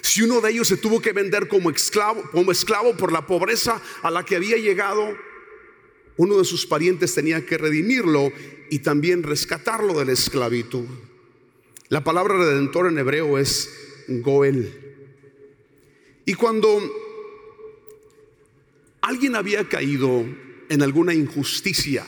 Si 0.00 0.22
uno 0.22 0.40
de 0.40 0.50
ellos 0.50 0.68
se 0.68 0.76
tuvo 0.76 1.00
que 1.00 1.12
vender 1.12 1.48
como 1.48 1.70
esclavo, 1.70 2.22
como 2.32 2.52
esclavo 2.52 2.96
por 2.96 3.12
la 3.12 3.26
pobreza 3.26 3.80
a 4.02 4.10
la 4.10 4.24
que 4.24 4.36
había 4.36 4.56
llegado, 4.56 5.16
uno 6.16 6.38
de 6.38 6.44
sus 6.44 6.66
parientes 6.66 7.14
tenía 7.14 7.44
que 7.44 7.58
redimirlo 7.58 8.32
y 8.70 8.80
también 8.80 9.22
rescatarlo 9.22 9.94
de 9.94 10.06
la 10.06 10.12
esclavitud. 10.12 10.86
La 11.88 12.02
palabra 12.02 12.36
redentor 12.36 12.88
en 12.88 12.98
hebreo 12.98 13.38
es 13.38 13.70
Goel. 14.08 14.86
Y 16.24 16.34
cuando 16.34 16.80
alguien 19.02 19.36
había 19.36 19.68
caído 19.68 20.24
en 20.68 20.82
alguna 20.82 21.14
injusticia, 21.14 22.04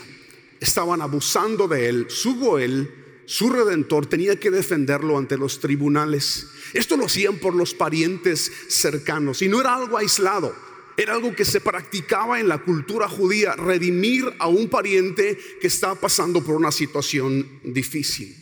estaban 0.58 1.00
abusando 1.00 1.68
de 1.68 1.88
él, 1.88 2.06
su 2.08 2.36
Goel, 2.36 2.92
su 3.28 3.50
redentor, 3.50 4.06
tenía 4.06 4.40
que 4.40 4.50
defenderlo 4.50 5.18
ante 5.18 5.36
los 5.36 5.60
tribunales. 5.60 6.46
Esto 6.72 6.96
lo 6.96 7.04
hacían 7.04 7.36
por 7.36 7.54
los 7.54 7.74
parientes 7.74 8.50
cercanos 8.68 9.42
y 9.42 9.48
no 9.48 9.60
era 9.60 9.76
algo 9.76 9.98
aislado. 9.98 10.56
Era 10.96 11.12
algo 11.12 11.36
que 11.36 11.44
se 11.44 11.60
practicaba 11.60 12.40
en 12.40 12.48
la 12.48 12.64
cultura 12.64 13.06
judía, 13.06 13.54
redimir 13.54 14.24
a 14.38 14.48
un 14.48 14.70
pariente 14.70 15.38
que 15.60 15.66
estaba 15.66 15.94
pasando 15.94 16.42
por 16.42 16.56
una 16.56 16.72
situación 16.72 17.60
difícil. 17.64 18.34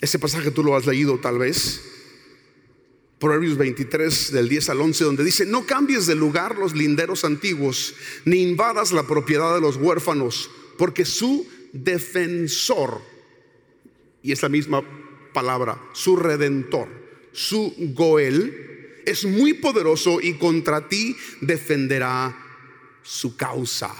Ese 0.00 0.18
pasaje 0.18 0.50
tú 0.50 0.64
lo 0.64 0.74
has 0.74 0.86
leído 0.86 1.18
tal 1.20 1.36
vez. 1.36 1.82
Proverbios 3.18 3.58
23 3.58 4.32
del 4.32 4.48
10 4.48 4.70
al 4.70 4.80
11 4.80 5.04
donde 5.04 5.24
dice, 5.24 5.44
no 5.44 5.66
cambies 5.66 6.06
de 6.06 6.14
lugar 6.14 6.56
los 6.56 6.74
linderos 6.74 7.22
antiguos, 7.26 7.94
ni 8.24 8.40
invadas 8.42 8.92
la 8.92 9.06
propiedad 9.06 9.54
de 9.54 9.60
los 9.60 9.76
huérfanos, 9.76 10.50
porque 10.78 11.04
su 11.04 11.46
defensor, 11.74 13.11
y 14.22 14.32
es 14.32 14.42
la 14.42 14.48
misma 14.48 14.82
palabra, 15.32 15.80
su 15.92 16.16
redentor, 16.16 16.88
su 17.32 17.74
Goel, 17.94 19.00
es 19.04 19.24
muy 19.24 19.54
poderoso 19.54 20.20
y 20.20 20.34
contra 20.34 20.88
ti 20.88 21.16
defenderá 21.40 22.36
su 23.02 23.36
causa. 23.36 23.92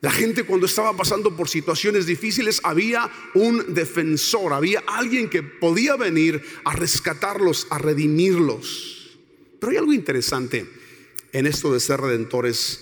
La 0.00 0.10
gente 0.10 0.42
cuando 0.42 0.66
estaba 0.66 0.94
pasando 0.94 1.34
por 1.34 1.48
situaciones 1.48 2.04
difíciles 2.04 2.60
había 2.62 3.10
un 3.34 3.72
defensor, 3.72 4.52
había 4.52 4.82
alguien 4.86 5.30
que 5.30 5.42
podía 5.42 5.96
venir 5.96 6.42
a 6.64 6.74
rescatarlos, 6.74 7.66
a 7.70 7.78
redimirlos. 7.78 9.16
Pero 9.58 9.70
hay 9.70 9.78
algo 9.78 9.94
interesante 9.94 10.66
en 11.32 11.46
esto 11.46 11.72
de 11.72 11.80
ser 11.80 12.00
redentores 12.00 12.80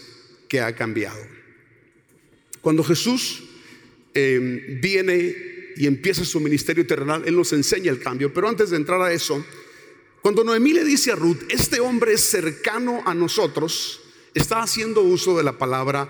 que 0.49 0.61
ha 0.61 0.75
cambiado. 0.75 1.25
Cuando 2.61 2.83
Jesús 2.83 3.45
eh, 4.15 4.79
viene 4.83 5.52
y 5.77 5.87
empieza 5.87 6.25
su 6.25 6.41
ministerio 6.41 6.87
terrenal, 6.87 7.23
Él 7.27 7.37
nos 7.37 7.53
enseña 7.53 7.91
el 7.91 8.01
cambio. 8.01 8.33
Pero 8.33 8.49
antes 8.49 8.71
de 8.71 8.77
entrar 8.77 9.01
a 9.01 9.13
eso, 9.13 9.45
cuando 10.21 10.45
Noemí 10.45 10.73
le 10.73 10.85
dice 10.85 11.13
a 11.13 11.17
Ruth, 11.17 11.43
este 11.49 11.81
hombre 11.81 12.13
es 12.13 12.31
cercano 12.31 13.03
a 13.05 13.15
nosotros, 13.15 14.01
está 14.35 14.63
haciendo 14.63 15.03
uso 15.03 15.37
de 15.37 15.43
la 15.43 15.59
palabra 15.59 16.09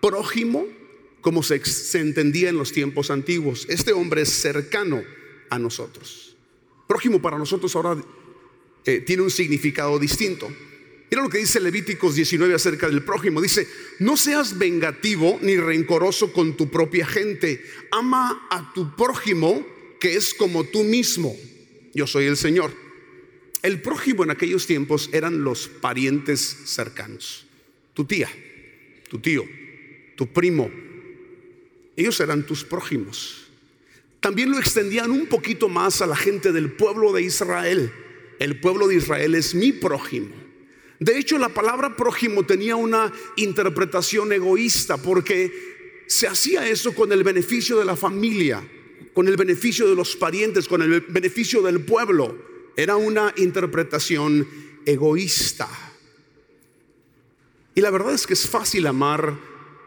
prójimo 0.00 0.66
como 1.20 1.42
se, 1.42 1.60
entendía 1.94 2.48
en 2.48 2.56
los 2.56 2.72
tiempos 2.72 3.10
antiguos. 3.10 3.66
Este 3.68 3.92
hombre 3.92 4.22
es 4.22 4.30
cercano 4.30 5.02
a 5.50 5.58
nosotros. 5.58 6.36
Prójimo 6.86 7.20
para 7.20 7.38
nosotros 7.38 7.74
ahora 7.76 8.02
eh, 8.84 9.00
tiene 9.00 9.22
un 9.22 9.30
significado 9.30 9.98
distinto. 9.98 10.48
Mira 11.10 11.22
lo 11.22 11.30
que 11.30 11.38
dice 11.38 11.60
Levíticos 11.60 12.14
19 12.14 12.54
acerca 12.54 12.88
del 12.88 13.02
prójimo. 13.02 13.40
Dice, 13.40 13.66
no 13.98 14.16
seas 14.16 14.58
vengativo 14.58 15.38
ni 15.40 15.56
rencoroso 15.56 16.32
con 16.32 16.56
tu 16.56 16.68
propia 16.68 17.06
gente. 17.06 17.64
Ama 17.90 18.46
a 18.50 18.72
tu 18.74 18.94
prójimo 18.94 19.66
que 20.00 20.16
es 20.16 20.34
como 20.34 20.64
tú 20.64 20.84
mismo. 20.84 21.34
Yo 21.94 22.06
soy 22.06 22.26
el 22.26 22.36
Señor. 22.36 22.72
El 23.62 23.80
prójimo 23.80 24.22
en 24.22 24.30
aquellos 24.30 24.66
tiempos 24.66 25.08
eran 25.12 25.42
los 25.42 25.68
parientes 25.68 26.40
cercanos. 26.66 27.46
Tu 27.94 28.04
tía, 28.04 28.28
tu 29.08 29.18
tío, 29.18 29.44
tu 30.14 30.26
primo. 30.28 30.70
Ellos 31.96 32.20
eran 32.20 32.46
tus 32.46 32.64
prójimos. 32.64 33.48
También 34.20 34.50
lo 34.50 34.58
extendían 34.58 35.10
un 35.10 35.26
poquito 35.26 35.68
más 35.68 36.02
a 36.02 36.06
la 36.06 36.16
gente 36.16 36.52
del 36.52 36.70
pueblo 36.70 37.12
de 37.12 37.22
Israel. 37.22 37.92
El 38.38 38.60
pueblo 38.60 38.86
de 38.86 38.96
Israel 38.96 39.34
es 39.34 39.54
mi 39.54 39.72
prójimo. 39.72 40.47
De 41.00 41.16
hecho, 41.16 41.38
la 41.38 41.48
palabra 41.48 41.96
prójimo 41.96 42.44
tenía 42.44 42.74
una 42.74 43.12
interpretación 43.36 44.32
egoísta 44.32 44.96
porque 44.96 46.04
se 46.06 46.26
hacía 46.26 46.68
eso 46.68 46.94
con 46.94 47.12
el 47.12 47.22
beneficio 47.22 47.78
de 47.78 47.84
la 47.84 47.94
familia, 47.94 48.66
con 49.14 49.28
el 49.28 49.36
beneficio 49.36 49.88
de 49.88 49.94
los 49.94 50.16
parientes, 50.16 50.66
con 50.66 50.82
el 50.82 51.02
beneficio 51.02 51.62
del 51.62 51.84
pueblo. 51.84 52.36
Era 52.76 52.96
una 52.96 53.32
interpretación 53.36 54.48
egoísta. 54.84 55.68
Y 57.76 57.80
la 57.80 57.90
verdad 57.90 58.14
es 58.14 58.26
que 58.26 58.34
es 58.34 58.48
fácil 58.48 58.86
amar, 58.86 59.38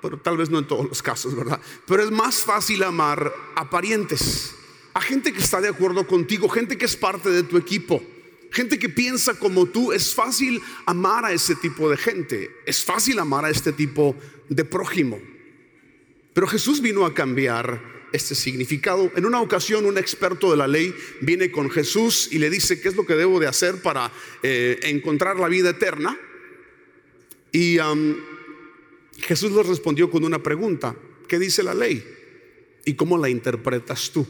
pero 0.01 0.18
tal 0.18 0.38
vez 0.38 0.50
no 0.50 0.60
en 0.60 0.68
todos 0.68 0.88
los 0.88 1.01
casos, 1.01 1.36
¿verdad? 1.36 1.60
Pero 1.88 2.03
es 2.03 2.12
más 2.12 2.38
fácil 2.38 2.84
amar 2.84 3.34
a 3.56 3.70
parientes, 3.70 4.56
a 4.94 5.01
gente 5.01 5.34
que 5.34 5.39
está 5.39 5.60
de 5.60 5.68
acuerdo 5.68 6.08
contigo, 6.08 6.48
gente 6.48 6.77
que 6.77 6.86
es 6.86 6.96
parte 6.96 7.30
de 7.30 7.44
tu 7.44 7.58
equipo 7.58 8.01
gente 8.51 8.77
que 8.77 8.89
piensa 8.89 9.39
como 9.39 9.65
tú, 9.65 9.91
es 9.91 10.13
fácil 10.13 10.62
amar 10.86 11.25
a 11.25 11.34
ese 11.34 11.55
tipo 11.55 11.89
de 11.89 11.98
gente, 11.98 12.51
es 12.65 12.84
fácil 12.84 13.20
amar 13.20 13.46
a 13.46 13.50
este 13.50 13.72
tipo 13.72 14.15
de 14.50 14.65
prójimo. 14.65 15.20
Pero 16.34 16.48
Jesús 16.48 16.81
vino 16.81 17.05
a 17.05 17.13
cambiar 17.13 17.81
este 18.12 18.36
significado. 18.36 19.12
En 19.15 19.25
una 19.25 19.41
ocasión 19.41 19.86
un 19.86 19.98
experto 19.98 20.51
de 20.51 20.58
la 20.58 20.67
ley 20.67 20.93
viene 21.22 21.51
con 21.51 21.70
Jesús 21.70 22.29
y 22.31 22.39
le 22.39 22.50
dice 22.50 22.81
qué 22.81 22.89
es 22.89 22.96
lo 22.96 23.05
que 23.05 23.15
debo 23.15 23.39
de 23.39 23.48
hacer 23.48 23.81
para 23.81 24.12
eh, 24.43 24.79
encontrar 24.84 25.38
la 25.38 25.48
vida 25.48 25.72
eterna. 25.72 26.17
Y 27.51 27.77
Jesús 29.17 29.51
le 29.51 29.63
respondió 29.63 30.10
con 30.10 30.24
una 30.24 30.41
pregunta, 30.41 30.96
¿qué 31.27 31.38
dice 31.38 31.63
la 31.63 31.74
ley? 31.74 32.03
¿Y 32.86 32.93
cómo 32.93 33.17
la 33.17 33.29
interpretas 33.29 34.12
tú? 34.12 34.25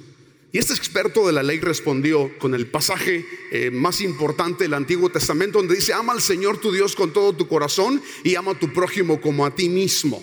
Y 0.53 0.57
este 0.57 0.73
experto 0.73 1.25
de 1.25 1.31
la 1.31 1.43
ley 1.43 1.59
respondió 1.59 2.37
con 2.37 2.53
el 2.53 2.67
pasaje 2.67 3.25
eh, 3.51 3.71
más 3.71 4.01
importante 4.01 4.65
del 4.65 4.73
Antiguo 4.73 5.09
Testamento, 5.09 5.59
donde 5.59 5.75
dice, 5.75 5.93
ama 5.93 6.11
al 6.11 6.21
Señor 6.21 6.57
tu 6.57 6.73
Dios 6.73 6.93
con 6.95 7.13
todo 7.13 7.33
tu 7.33 7.47
corazón 7.47 8.01
y 8.23 8.35
ama 8.35 8.51
a 8.51 8.59
tu 8.59 8.73
prójimo 8.73 9.21
como 9.21 9.45
a 9.45 9.55
ti 9.55 9.69
mismo. 9.69 10.21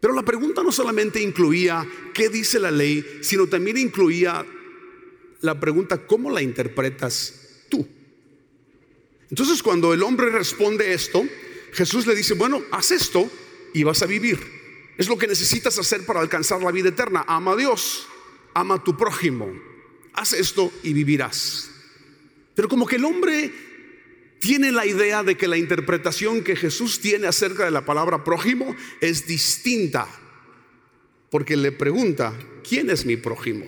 Pero 0.00 0.14
la 0.14 0.24
pregunta 0.24 0.64
no 0.64 0.72
solamente 0.72 1.22
incluía 1.22 1.86
qué 2.12 2.28
dice 2.28 2.58
la 2.58 2.72
ley, 2.72 3.04
sino 3.20 3.46
también 3.46 3.78
incluía 3.78 4.44
la 5.42 5.60
pregunta, 5.60 6.04
¿cómo 6.04 6.30
la 6.30 6.42
interpretas 6.42 7.64
tú? 7.68 7.86
Entonces 9.30 9.62
cuando 9.62 9.94
el 9.94 10.02
hombre 10.02 10.30
responde 10.30 10.92
esto, 10.92 11.24
Jesús 11.72 12.04
le 12.04 12.16
dice, 12.16 12.34
bueno, 12.34 12.62
haz 12.72 12.90
esto 12.90 13.30
y 13.74 13.84
vas 13.84 14.02
a 14.02 14.06
vivir. 14.06 14.40
Es 14.96 15.08
lo 15.08 15.16
que 15.16 15.28
necesitas 15.28 15.78
hacer 15.78 16.04
para 16.04 16.18
alcanzar 16.18 16.60
la 16.62 16.72
vida 16.72 16.88
eterna. 16.88 17.24
Ama 17.28 17.52
a 17.52 17.56
Dios 17.56 18.08
ama 18.58 18.76
a 18.76 18.84
tu 18.84 18.96
prójimo, 18.96 19.48
haz 20.14 20.32
esto 20.32 20.72
y 20.82 20.92
vivirás. 20.92 21.70
Pero 22.54 22.68
como 22.68 22.86
que 22.86 22.96
el 22.96 23.04
hombre 23.04 23.52
tiene 24.40 24.72
la 24.72 24.86
idea 24.86 25.22
de 25.22 25.36
que 25.36 25.48
la 25.48 25.56
interpretación 25.56 26.42
que 26.42 26.56
Jesús 26.56 27.00
tiene 27.00 27.26
acerca 27.26 27.64
de 27.64 27.70
la 27.70 27.84
palabra 27.84 28.24
prójimo 28.24 28.74
es 29.00 29.26
distinta, 29.26 30.08
porque 31.30 31.56
le 31.56 31.72
pregunta, 31.72 32.36
¿quién 32.68 32.90
es 32.90 33.04
mi 33.04 33.16
prójimo? 33.16 33.66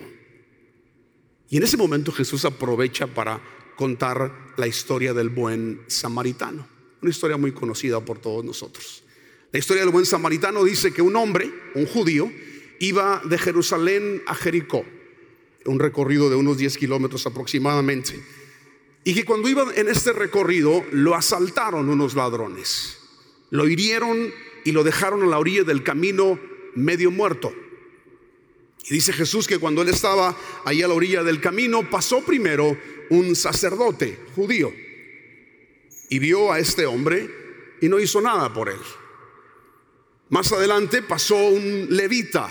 Y 1.49 1.57
en 1.57 1.63
ese 1.63 1.77
momento 1.77 2.11
Jesús 2.11 2.45
aprovecha 2.45 3.07
para 3.07 3.41
contar 3.75 4.53
la 4.57 4.67
historia 4.67 5.13
del 5.13 5.29
buen 5.29 5.81
samaritano, 5.87 6.67
una 7.01 7.11
historia 7.11 7.37
muy 7.37 7.51
conocida 7.51 8.03
por 8.03 8.19
todos 8.19 8.43
nosotros. 8.45 9.03
La 9.51 9.59
historia 9.59 9.83
del 9.83 9.91
buen 9.91 10.05
samaritano 10.05 10.63
dice 10.63 10.93
que 10.93 11.01
un 11.01 11.15
hombre, 11.15 11.51
un 11.75 11.85
judío, 11.85 12.31
iba 12.81 13.21
de 13.23 13.37
Jerusalén 13.37 14.23
a 14.25 14.33
Jericó, 14.33 14.83
un 15.65 15.79
recorrido 15.79 16.29
de 16.29 16.35
unos 16.35 16.57
10 16.57 16.77
kilómetros 16.77 17.25
aproximadamente, 17.27 18.19
y 19.03 19.13
que 19.13 19.23
cuando 19.23 19.47
iba 19.47 19.65
en 19.75 19.87
este 19.87 20.13
recorrido 20.13 20.83
lo 20.91 21.15
asaltaron 21.15 21.89
unos 21.89 22.15
ladrones, 22.15 22.99
lo 23.51 23.67
hirieron 23.67 24.33
y 24.65 24.71
lo 24.71 24.83
dejaron 24.83 25.21
a 25.21 25.27
la 25.27 25.37
orilla 25.37 25.63
del 25.63 25.83
camino 25.83 26.39
medio 26.75 27.11
muerto. 27.11 27.53
Y 28.89 28.93
dice 28.95 29.13
Jesús 29.13 29.47
que 29.47 29.59
cuando 29.59 29.83
él 29.83 29.89
estaba 29.89 30.35
ahí 30.65 30.81
a 30.81 30.87
la 30.87 30.95
orilla 30.95 31.23
del 31.23 31.39
camino, 31.39 31.87
pasó 31.87 32.25
primero 32.25 32.75
un 33.11 33.35
sacerdote 33.35 34.19
judío 34.35 34.73
y 36.09 36.17
vio 36.17 36.51
a 36.51 36.57
este 36.57 36.87
hombre 36.87 37.29
y 37.79 37.87
no 37.89 37.99
hizo 37.99 38.21
nada 38.21 38.51
por 38.51 38.69
él. 38.69 38.79
Más 40.29 40.51
adelante 40.51 41.03
pasó 41.03 41.35
un 41.35 41.87
levita, 41.89 42.49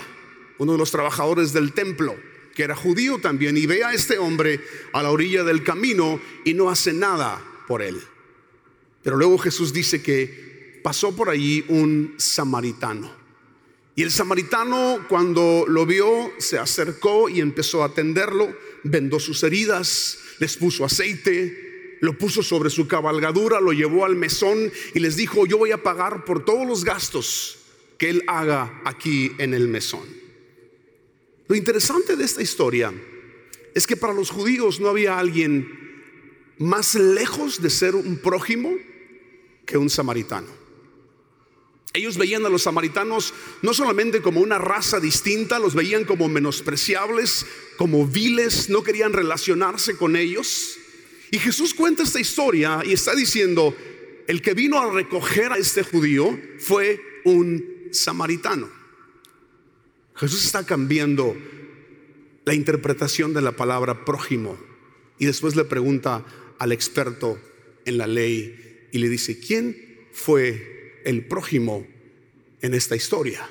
uno 0.61 0.73
de 0.73 0.77
los 0.77 0.91
trabajadores 0.91 1.53
del 1.53 1.73
templo, 1.73 2.15
que 2.53 2.61
era 2.61 2.75
judío 2.75 3.17
también, 3.17 3.57
y 3.57 3.65
ve 3.65 3.83
a 3.83 3.93
este 3.93 4.19
hombre 4.19 4.59
a 4.93 5.01
la 5.01 5.09
orilla 5.09 5.43
del 5.43 5.63
camino 5.63 6.21
y 6.45 6.53
no 6.53 6.69
hace 6.69 6.93
nada 6.93 7.41
por 7.67 7.81
él. 7.81 7.99
Pero 9.01 9.17
luego 9.17 9.39
Jesús 9.39 9.73
dice 9.73 10.03
que 10.03 10.79
pasó 10.83 11.15
por 11.15 11.29
allí 11.29 11.65
un 11.67 12.13
samaritano. 12.17 13.11
Y 13.95 14.03
el 14.03 14.11
samaritano 14.11 15.03
cuando 15.09 15.65
lo 15.67 15.87
vio 15.87 16.31
se 16.37 16.59
acercó 16.59 17.27
y 17.27 17.41
empezó 17.41 17.81
a 17.81 17.87
atenderlo, 17.87 18.55
vendó 18.83 19.19
sus 19.19 19.41
heridas, 19.41 20.19
les 20.37 20.57
puso 20.57 20.85
aceite, 20.85 21.97
lo 22.01 22.15
puso 22.19 22.43
sobre 22.43 22.69
su 22.69 22.87
cabalgadura, 22.87 23.59
lo 23.59 23.73
llevó 23.73 24.05
al 24.05 24.15
mesón 24.15 24.71
y 24.93 24.99
les 24.99 25.15
dijo, 25.15 25.47
yo 25.47 25.57
voy 25.57 25.71
a 25.71 25.81
pagar 25.81 26.23
por 26.23 26.45
todos 26.45 26.67
los 26.67 26.83
gastos 26.83 27.57
que 27.97 28.11
él 28.11 28.23
haga 28.27 28.79
aquí 28.85 29.31
en 29.39 29.55
el 29.55 29.67
mesón. 29.67 30.20
Lo 31.51 31.57
interesante 31.57 32.15
de 32.15 32.23
esta 32.23 32.41
historia 32.41 32.93
es 33.75 33.85
que 33.85 33.97
para 33.97 34.13
los 34.13 34.29
judíos 34.29 34.79
no 34.79 34.87
había 34.87 35.19
alguien 35.19 35.67
más 36.59 36.95
lejos 36.95 37.61
de 37.61 37.69
ser 37.69 37.93
un 37.93 38.19
prójimo 38.19 38.73
que 39.65 39.77
un 39.77 39.89
samaritano. 39.89 40.47
Ellos 41.91 42.17
veían 42.17 42.45
a 42.45 42.49
los 42.49 42.61
samaritanos 42.61 43.33
no 43.63 43.73
solamente 43.73 44.21
como 44.21 44.39
una 44.39 44.59
raza 44.59 45.01
distinta, 45.01 45.59
los 45.59 45.75
veían 45.75 46.05
como 46.05 46.29
menospreciables, 46.29 47.45
como 47.75 48.07
viles, 48.07 48.69
no 48.69 48.81
querían 48.81 49.11
relacionarse 49.11 49.97
con 49.97 50.15
ellos. 50.15 50.77
Y 51.31 51.37
Jesús 51.37 51.73
cuenta 51.73 52.03
esta 52.03 52.21
historia 52.21 52.81
y 52.85 52.93
está 52.93 53.13
diciendo, 53.13 53.75
el 54.25 54.41
que 54.41 54.53
vino 54.53 54.79
a 54.79 54.89
recoger 54.89 55.51
a 55.51 55.57
este 55.57 55.83
judío 55.83 56.39
fue 56.59 57.01
un 57.25 57.89
samaritano. 57.91 58.80
Jesús 60.15 60.45
está 60.45 60.65
cambiando 60.65 61.35
la 62.45 62.53
interpretación 62.53 63.33
de 63.33 63.41
la 63.41 63.53
palabra 63.53 64.05
prójimo 64.05 64.57
y 65.17 65.25
después 65.25 65.55
le 65.55 65.65
pregunta 65.65 66.25
al 66.59 66.71
experto 66.71 67.39
en 67.85 67.97
la 67.97 68.07
ley 68.07 68.87
y 68.91 68.97
le 68.97 69.09
dice, 69.09 69.39
¿quién 69.39 70.07
fue 70.11 71.01
el 71.05 71.25
prójimo 71.25 71.87
en 72.61 72.73
esta 72.73 72.95
historia? 72.95 73.49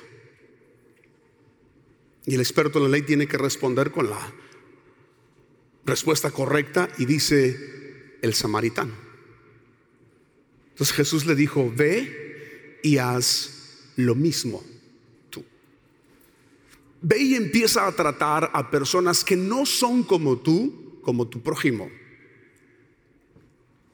Y 2.25 2.35
el 2.35 2.41
experto 2.41 2.79
en 2.79 2.83
la 2.83 2.89
ley 2.89 3.01
tiene 3.01 3.27
que 3.27 3.37
responder 3.37 3.91
con 3.91 4.09
la 4.09 4.33
respuesta 5.85 6.31
correcta 6.31 6.89
y 6.97 7.05
dice 7.05 8.17
el 8.21 8.33
samaritano. 8.33 8.93
Entonces 10.71 10.95
Jesús 10.95 11.25
le 11.25 11.35
dijo, 11.35 11.71
ve 11.75 12.79
y 12.83 12.97
haz 12.97 13.91
lo 13.95 14.15
mismo. 14.15 14.63
Ve 17.01 17.19
y 17.19 17.35
empieza 17.35 17.87
a 17.87 17.91
tratar 17.91 18.51
a 18.53 18.69
personas 18.69 19.23
que 19.23 19.35
no 19.35 19.65
son 19.65 20.03
como 20.03 20.37
tú, 20.37 20.99
como 21.01 21.27
tu 21.27 21.41
prójimo. 21.41 21.89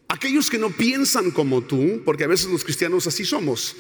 Aquellos 0.10 0.50
que 0.50 0.58
no 0.58 0.70
piensan 0.70 1.32
como 1.32 1.62
tú, 1.62 2.02
porque 2.04 2.24
a 2.24 2.28
veces 2.28 2.50
los 2.50 2.64
cristianos 2.64 3.08
así 3.08 3.26
somos. 3.26 3.76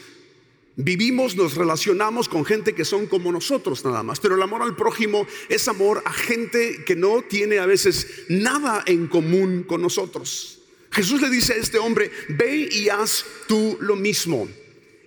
Vivimos, 0.75 1.35
nos 1.35 1.55
relacionamos 1.55 2.29
con 2.29 2.45
gente 2.45 2.75
que 2.75 2.85
son 2.85 3.07
como 3.07 3.31
nosotros 3.31 3.83
nada 3.83 4.03
más, 4.03 4.19
pero 4.19 4.35
el 4.35 4.41
amor 4.43 4.61
al 4.61 4.75
prójimo 4.75 5.25
es 5.49 5.67
amor 5.67 6.03
a 6.05 6.13
gente 6.13 6.83
que 6.85 6.95
no 6.95 7.23
tiene 7.23 7.57
a 7.57 7.65
veces 7.65 8.25
nada 8.29 8.83
en 8.85 9.07
común 9.07 9.63
con 9.63 9.81
nosotros. 9.81 10.59
Jesús 10.91 11.21
le 11.21 11.29
dice 11.29 11.53
a 11.53 11.57
este 11.57 11.79
hombre, 11.79 12.11
ve 12.29 12.69
y 12.71 12.89
haz 12.89 13.25
tú 13.47 13.77
lo 13.81 13.95
mismo. 13.95 14.47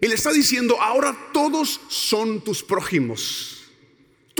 Le 0.00 0.14
está 0.14 0.32
diciendo, 0.32 0.80
ahora 0.80 1.30
todos 1.32 1.80
son 1.88 2.42
tus 2.42 2.64
prójimos. 2.64 3.59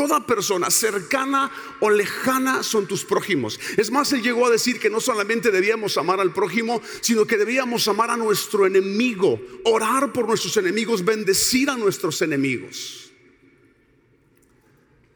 Toda 0.01 0.25
persona 0.25 0.71
cercana 0.71 1.53
o 1.79 1.91
lejana 1.91 2.63
son 2.63 2.87
tus 2.87 3.05
prójimos. 3.05 3.61
Es 3.77 3.91
más, 3.91 4.11
él 4.15 4.23
llegó 4.23 4.47
a 4.47 4.51
decir 4.51 4.81
que 4.81 4.89
no 4.89 4.99
solamente 4.99 5.51
debíamos 5.51 5.99
amar 5.99 6.21
al 6.21 6.33
prójimo, 6.33 6.81
sino 7.03 7.27
que 7.27 7.37
debíamos 7.37 7.87
amar 7.87 8.09
a 8.09 8.17
nuestro 8.17 8.67
enemigo, 8.67 9.39
orar 9.63 10.11
por 10.11 10.27
nuestros 10.27 10.57
enemigos, 10.57 11.05
bendecir 11.05 11.69
a 11.69 11.77
nuestros 11.77 12.23
enemigos. 12.23 13.13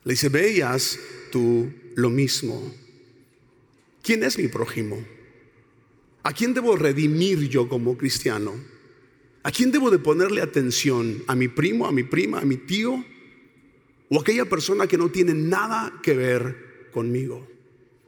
Le 0.04 0.12
dice, 0.12 0.28
veas 0.28 0.98
tú 1.32 1.72
lo 1.94 2.10
mismo. 2.10 2.74
¿Quién 4.02 4.22
es 4.22 4.36
mi 4.36 4.48
prójimo? 4.48 5.02
¿A 6.24 6.34
quién 6.34 6.52
debo 6.52 6.76
redimir 6.76 7.48
yo 7.48 7.70
como 7.70 7.96
cristiano? 7.96 8.52
¿A 9.44 9.50
quién 9.50 9.72
debo 9.72 9.90
de 9.90 9.98
ponerle 9.98 10.42
atención? 10.42 11.24
¿A 11.26 11.34
mi 11.34 11.48
primo, 11.48 11.86
a 11.86 11.90
mi 11.90 12.02
prima, 12.02 12.40
a 12.40 12.44
mi 12.44 12.58
tío? 12.58 13.02
¿O 14.08 14.20
aquella 14.20 14.44
persona 14.44 14.86
que 14.86 14.98
no 14.98 15.10
tiene 15.10 15.34
nada 15.34 16.00
que 16.02 16.14
ver 16.14 16.90
conmigo? 16.92 17.46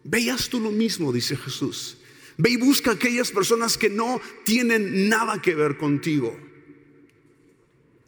Veas 0.04 0.48
tú 0.48 0.61
lo 0.61 0.70
mismo, 0.70 1.12
dice 1.12 1.37
Jesús. 1.37 1.98
Ve 2.38 2.50
y 2.50 2.56
busca 2.56 2.90
a 2.90 2.94
aquellas 2.94 3.30
personas 3.30 3.78
que 3.78 3.88
no 3.88 4.20
tienen 4.44 5.09
nada 5.09 5.40
que 5.40 5.54
ver 5.54 5.78
contigo. 5.78 6.37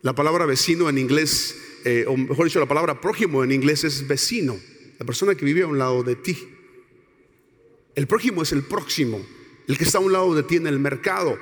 La 0.02 0.14
palabra 0.14 0.46
vecino 0.46 0.88
en 0.88 0.98
inglés, 0.98 1.56
eh, 1.84 2.04
o 2.06 2.16
mejor 2.16 2.44
dicho, 2.44 2.60
la 2.60 2.68
palabra 2.68 3.00
prójimo 3.00 3.42
en 3.42 3.52
inglés 3.52 3.84
es 3.84 4.06
vecino, 4.06 4.56
la 4.98 5.06
persona 5.06 5.34
que 5.34 5.44
vive 5.44 5.62
a 5.62 5.66
un 5.66 5.78
lado 5.78 6.02
de 6.02 6.14
ti. 6.14 6.36
El 7.94 8.06
prójimo 8.06 8.42
es 8.42 8.52
el 8.52 8.62
próximo, 8.62 9.20
el 9.66 9.76
que 9.76 9.84
está 9.84 9.98
a 9.98 10.02
un 10.02 10.12
lado 10.12 10.34
de 10.34 10.44
ti 10.44 10.56
en 10.56 10.66
el 10.66 10.78
mercado, 10.78 11.38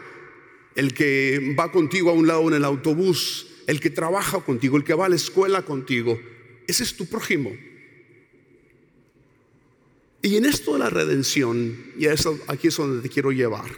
el 0.74 0.94
que 0.94 1.54
va 1.58 1.70
contigo 1.70 2.10
a 2.10 2.14
un 2.14 2.26
lado 2.26 2.48
en 2.48 2.54
el 2.54 2.64
autobús, 2.64 3.48
el 3.66 3.80
que 3.80 3.90
trabaja 3.90 4.40
contigo, 4.40 4.76
el 4.76 4.84
que 4.84 4.94
va 4.94 5.06
a 5.06 5.10
la 5.10 5.16
escuela 5.16 5.62
contigo. 5.62 6.18
Ese 6.66 6.82
es 6.82 6.96
tu 6.96 7.06
prójimo. 7.06 7.52
Y 10.22 10.36
en 10.36 10.44
esto 10.44 10.72
de 10.72 10.80
la 10.80 10.90
redención, 10.90 11.92
y 11.96 12.06
aquí 12.06 12.68
es 12.68 12.76
donde 12.76 13.00
te 13.00 13.08
quiero 13.08 13.30
llevar, 13.30 13.70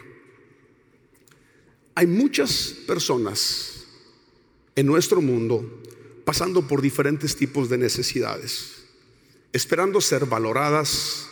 hay 1.93 2.07
muchas 2.07 2.73
personas 2.87 3.83
en 4.75 4.85
nuestro 4.85 5.21
mundo 5.21 5.83
pasando 6.25 6.67
por 6.67 6.81
diferentes 6.81 7.35
tipos 7.35 7.69
de 7.69 7.77
necesidades, 7.77 8.83
esperando 9.51 9.99
ser 9.99 10.25
valoradas, 10.25 11.27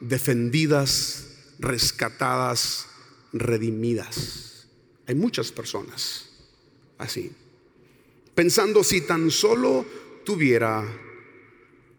defendidas, 0.00 1.28
rescatadas, 1.58 2.86
redimidas. 3.32 4.66
Hay 5.06 5.14
muchas 5.14 5.52
personas 5.52 6.30
así, 6.98 7.30
pensando 8.34 8.82
si 8.82 9.02
tan 9.02 9.30
solo 9.30 9.86
tuviera 10.28 10.84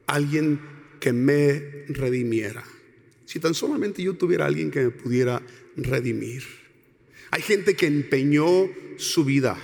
alguien 0.05 0.61
que 0.99 1.11
me 1.11 1.85
redimiera, 1.87 2.63
si 3.25 3.39
tan 3.39 3.55
solamente 3.55 4.03
yo 4.03 4.13
tuviera 4.13 4.45
alguien 4.45 4.69
que 4.69 4.83
me 4.83 4.91
pudiera 4.91 5.41
redimir. 5.75 6.43
Hay 7.31 7.41
gente 7.41 7.75
que 7.75 7.87
empeñó 7.87 8.69
su 8.97 9.25
vida, 9.25 9.57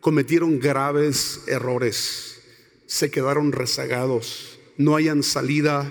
cometieron 0.00 0.60
graves 0.60 1.44
errores, 1.46 2.42
se 2.84 3.10
quedaron 3.10 3.52
rezagados, 3.52 4.60
no 4.76 4.94
hayan 4.94 5.22
salida, 5.22 5.90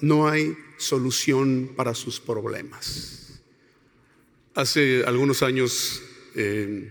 no 0.00 0.26
hay 0.26 0.56
solución 0.78 1.72
para 1.76 1.94
sus 1.94 2.20
problemas. 2.20 3.42
Hace 4.54 5.04
algunos 5.04 5.42
años 5.42 6.00
eh, 6.36 6.90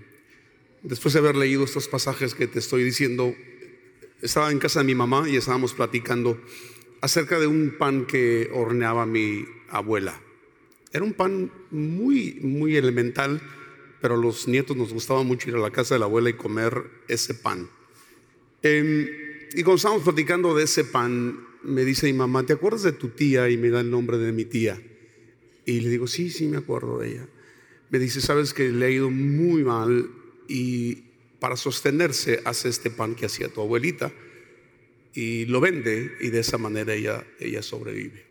después 0.84 1.16
de 1.16 1.22
haber 1.22 1.38
leído 1.38 1.64
estos 1.64 1.88
pasajes 1.88 2.36
que 2.36 2.46
te 2.46 2.60
estoy 2.60 2.84
diciendo, 2.84 3.34
estaba 4.24 4.52
en 4.52 4.58
casa 4.58 4.80
de 4.80 4.86
mi 4.86 4.96
mamá 4.96 5.30
y 5.30 5.36
estábamos 5.36 5.74
platicando 5.74 6.42
acerca 7.02 7.40
de 7.40 7.48
un 7.48 7.76
pan 7.78 8.06
que 8.06 8.50
horneaba 8.54 9.06
mi 9.06 9.46
abuela. 9.70 10.20
Era 10.92 11.04
un 11.04 11.14
pan 11.14 11.52
muy, 11.70 12.40
muy 12.42 12.76
elemental, 12.76 13.42
pero 14.02 14.16
a 14.16 14.18
los 14.18 14.48
nietos 14.48 14.76
nos 14.76 14.94
gustaba 14.94 15.22
mucho 15.24 15.50
ir 15.50 15.56
a 15.56 15.60
la 15.60 15.72
casa 15.72 15.96
de 15.96 16.00
la 16.00 16.06
abuela 16.06 16.30
y 16.30 16.34
comer 16.34 16.84
ese 17.08 17.36
pan. 17.36 17.70
Em, 18.62 19.08
y 19.54 19.62
cuando 19.64 19.76
estábamos 19.76 20.04
platicando 20.04 20.56
de 20.56 20.64
ese 20.64 20.86
pan, 20.86 21.46
me 21.64 21.86
dice 21.86 22.08
mi 22.08 22.14
mamá, 22.14 22.46
¿te 22.46 22.54
acuerdas 22.54 22.84
de 22.84 22.94
tu 22.94 23.10
tía? 23.10 23.50
Y 23.50 23.58
me 23.58 23.70
da 23.70 23.82
el 23.82 23.92
nombre 23.92 24.18
de 24.18 24.32
mi 24.32 24.46
tía. 24.46 24.82
Y 25.66 25.82
le 25.82 25.90
digo, 25.90 26.08
sí, 26.08 26.30
sí, 26.30 26.48
me 26.48 26.58
acuerdo 26.58 27.00
de 27.00 27.12
ella 27.12 27.28
me 27.94 28.00
dice, 28.00 28.22
sabes 28.22 28.56
que 28.56 28.70
le 28.70 28.88
ha 28.88 28.90
ido 28.90 29.12
muy 29.12 29.64
mal 29.64 30.10
y 30.48 31.04
para 31.44 31.58
sostenerse 31.58 32.40
hace 32.46 32.70
este 32.70 32.90
pan 32.90 33.16
que 33.16 33.26
hacía 33.26 33.50
tu 33.50 33.60
abuelita 33.60 34.14
y 35.14 35.44
lo 35.48 35.60
vende 35.60 36.14
y 36.22 36.30
de 36.30 36.40
esa 36.40 36.58
manera 36.58 36.94
ella, 36.94 37.28
ella 37.38 37.62
sobrevive. 37.62 38.24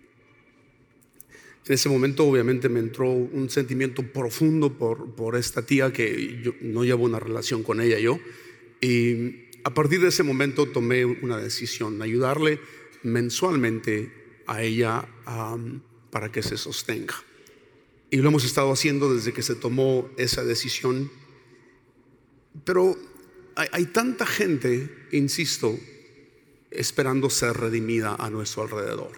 En 1.66 1.75
ese 1.75 1.90
momento 1.90 2.25
obviamente 2.25 2.70
me 2.70 2.81
entró 2.81 3.11
un 3.11 3.51
sentimiento 3.51 4.03
profundo 4.03 4.79
por, 4.79 5.14
por 5.14 5.37
esta 5.37 5.61
tía 5.61 5.92
que 5.92 6.40
yo 6.42 6.55
no 6.62 6.85
llevo 6.85 7.05
una 7.05 7.20
relación 7.20 7.62
con 7.62 7.83
ella 7.83 7.98
yo. 7.98 8.18
Y 8.81 9.51
a 9.62 9.75
partir 9.75 10.01
de 10.01 10.09
ese 10.09 10.22
momento 10.22 10.64
tomé 10.64 11.05
una 11.05 11.37
decisión, 11.37 12.01
ayudarle 12.01 12.61
mensualmente 13.03 14.11
a 14.46 14.62
ella 14.62 15.07
para 16.11 16.33
que 16.33 16.42
se 16.42 16.57
sostenga. 16.57 17.22
Y 18.11 18.16
lo 18.16 18.31
hemos 18.31 18.46
estado 18.46 18.72
haciendo 18.72 19.14
desde 19.14 19.35
que 19.35 19.42
se 19.42 19.55
tomó 19.55 20.11
esa 20.16 20.44
decisión. 20.44 21.11
Pero 22.65 22.97
hay, 23.55 23.87
tanta 23.87 24.27
gente, 24.27 25.07
insisto, 25.12 25.79
esperando 26.71 27.29
ser 27.31 27.57
redimida 27.57 28.15
a 28.15 28.31
nuestro 28.31 28.62
alrededor. 28.62 29.12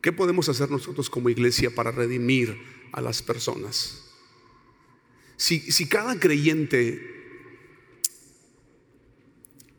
¿Qué 0.00 0.12
podemos 0.12 0.48
hacer 0.48 0.70
nosotros 0.70 1.10
como 1.10 1.30
iglesia 1.30 1.74
para 1.74 1.90
redimir 1.90 2.58
a 2.92 3.00
las 3.00 3.22
personas? 3.22 4.04
Si, 5.36 5.60
si 5.60 5.88
cada 5.88 6.18
creyente 6.20 7.14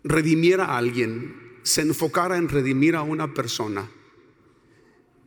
redimiera 0.03 0.65
a 0.65 0.77
alguien, 0.77 1.59
se 1.63 1.81
enfocara 1.81 2.37
en 2.37 2.49
redimir 2.49 2.95
a 2.95 3.03
una 3.03 3.33
persona, 3.33 3.89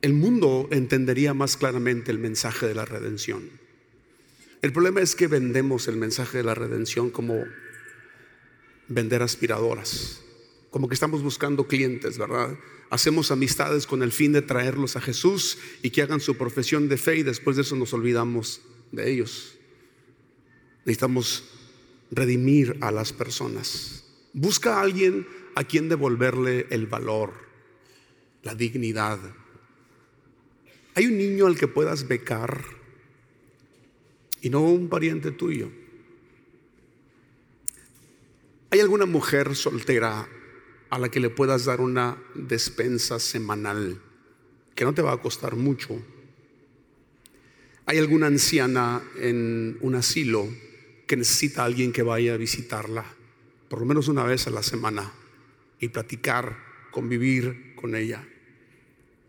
el 0.02 0.12
mundo 0.12 0.68
entendería 0.70 1.34
más 1.34 1.56
claramente 1.56 2.12
el 2.12 2.18
mensaje 2.18 2.66
de 2.66 2.74
la 2.74 2.84
redención. 2.84 3.50
El 4.62 4.72
problema 4.72 5.00
es 5.00 5.14
que 5.14 5.26
vendemos 5.26 5.88
el 5.88 5.96
mensaje 5.96 6.38
de 6.38 6.44
la 6.44 6.54
redención 6.54 7.10
como 7.10 7.44
vender 8.88 9.22
aspiradoras, 9.22 10.20
como 10.70 10.88
que 10.88 10.94
estamos 10.94 11.22
buscando 11.22 11.66
clientes, 11.66 12.18
¿verdad? 12.18 12.58
hacemos 12.90 13.30
amistades 13.30 13.86
con 13.86 14.02
el 14.02 14.12
fin 14.12 14.32
de 14.32 14.42
traerlos 14.42 14.96
a 14.96 15.00
Jesús 15.00 15.58
y 15.82 15.90
que 15.90 16.02
hagan 16.02 16.20
su 16.20 16.36
profesión 16.36 16.88
de 16.88 16.96
fe 16.96 17.16
y 17.16 17.22
después 17.22 17.56
de 17.56 17.62
eso 17.62 17.76
nos 17.76 17.92
olvidamos 17.92 18.62
de 18.92 19.10
ellos. 19.10 19.58
Necesitamos 20.84 21.44
redimir 22.10 22.78
a 22.80 22.90
las 22.90 23.12
personas. 23.12 24.04
Busca 24.32 24.76
a 24.76 24.82
alguien 24.82 25.26
a 25.54 25.64
quien 25.64 25.88
devolverle 25.88 26.66
el 26.70 26.86
valor, 26.86 27.34
la 28.42 28.54
dignidad. 28.54 29.18
Hay 30.94 31.06
un 31.06 31.18
niño 31.18 31.46
al 31.46 31.58
que 31.58 31.68
puedas 31.68 32.08
becar 32.08 32.64
y 34.42 34.50
no 34.50 34.62
un 34.62 34.88
pariente 34.88 35.30
tuyo. 35.30 35.70
¿Hay 38.70 38.80
alguna 38.80 39.06
mujer 39.06 39.56
soltera 39.56 40.28
a 40.90 40.98
la 40.98 41.08
que 41.10 41.20
le 41.20 41.30
puedas 41.30 41.64
dar 41.64 41.80
una 41.80 42.16
despensa 42.34 43.18
semanal 43.18 44.00
que 44.74 44.84
no 44.84 44.94
te 44.94 45.02
va 45.02 45.12
a 45.12 45.20
costar 45.20 45.56
mucho. 45.56 46.00
Hay 47.84 47.98
alguna 47.98 48.26
anciana 48.26 49.02
en 49.20 49.76
un 49.80 49.94
asilo 49.94 50.46
que 51.06 51.16
necesita 51.16 51.62
a 51.62 51.64
alguien 51.64 51.92
que 51.92 52.02
vaya 52.02 52.34
a 52.34 52.36
visitarla 52.36 53.04
por 53.68 53.80
lo 53.80 53.86
menos 53.86 54.08
una 54.08 54.24
vez 54.24 54.46
a 54.46 54.50
la 54.50 54.62
semana 54.62 55.12
y 55.78 55.88
platicar, 55.88 56.56
convivir 56.90 57.74
con 57.76 57.94
ella. 57.94 58.26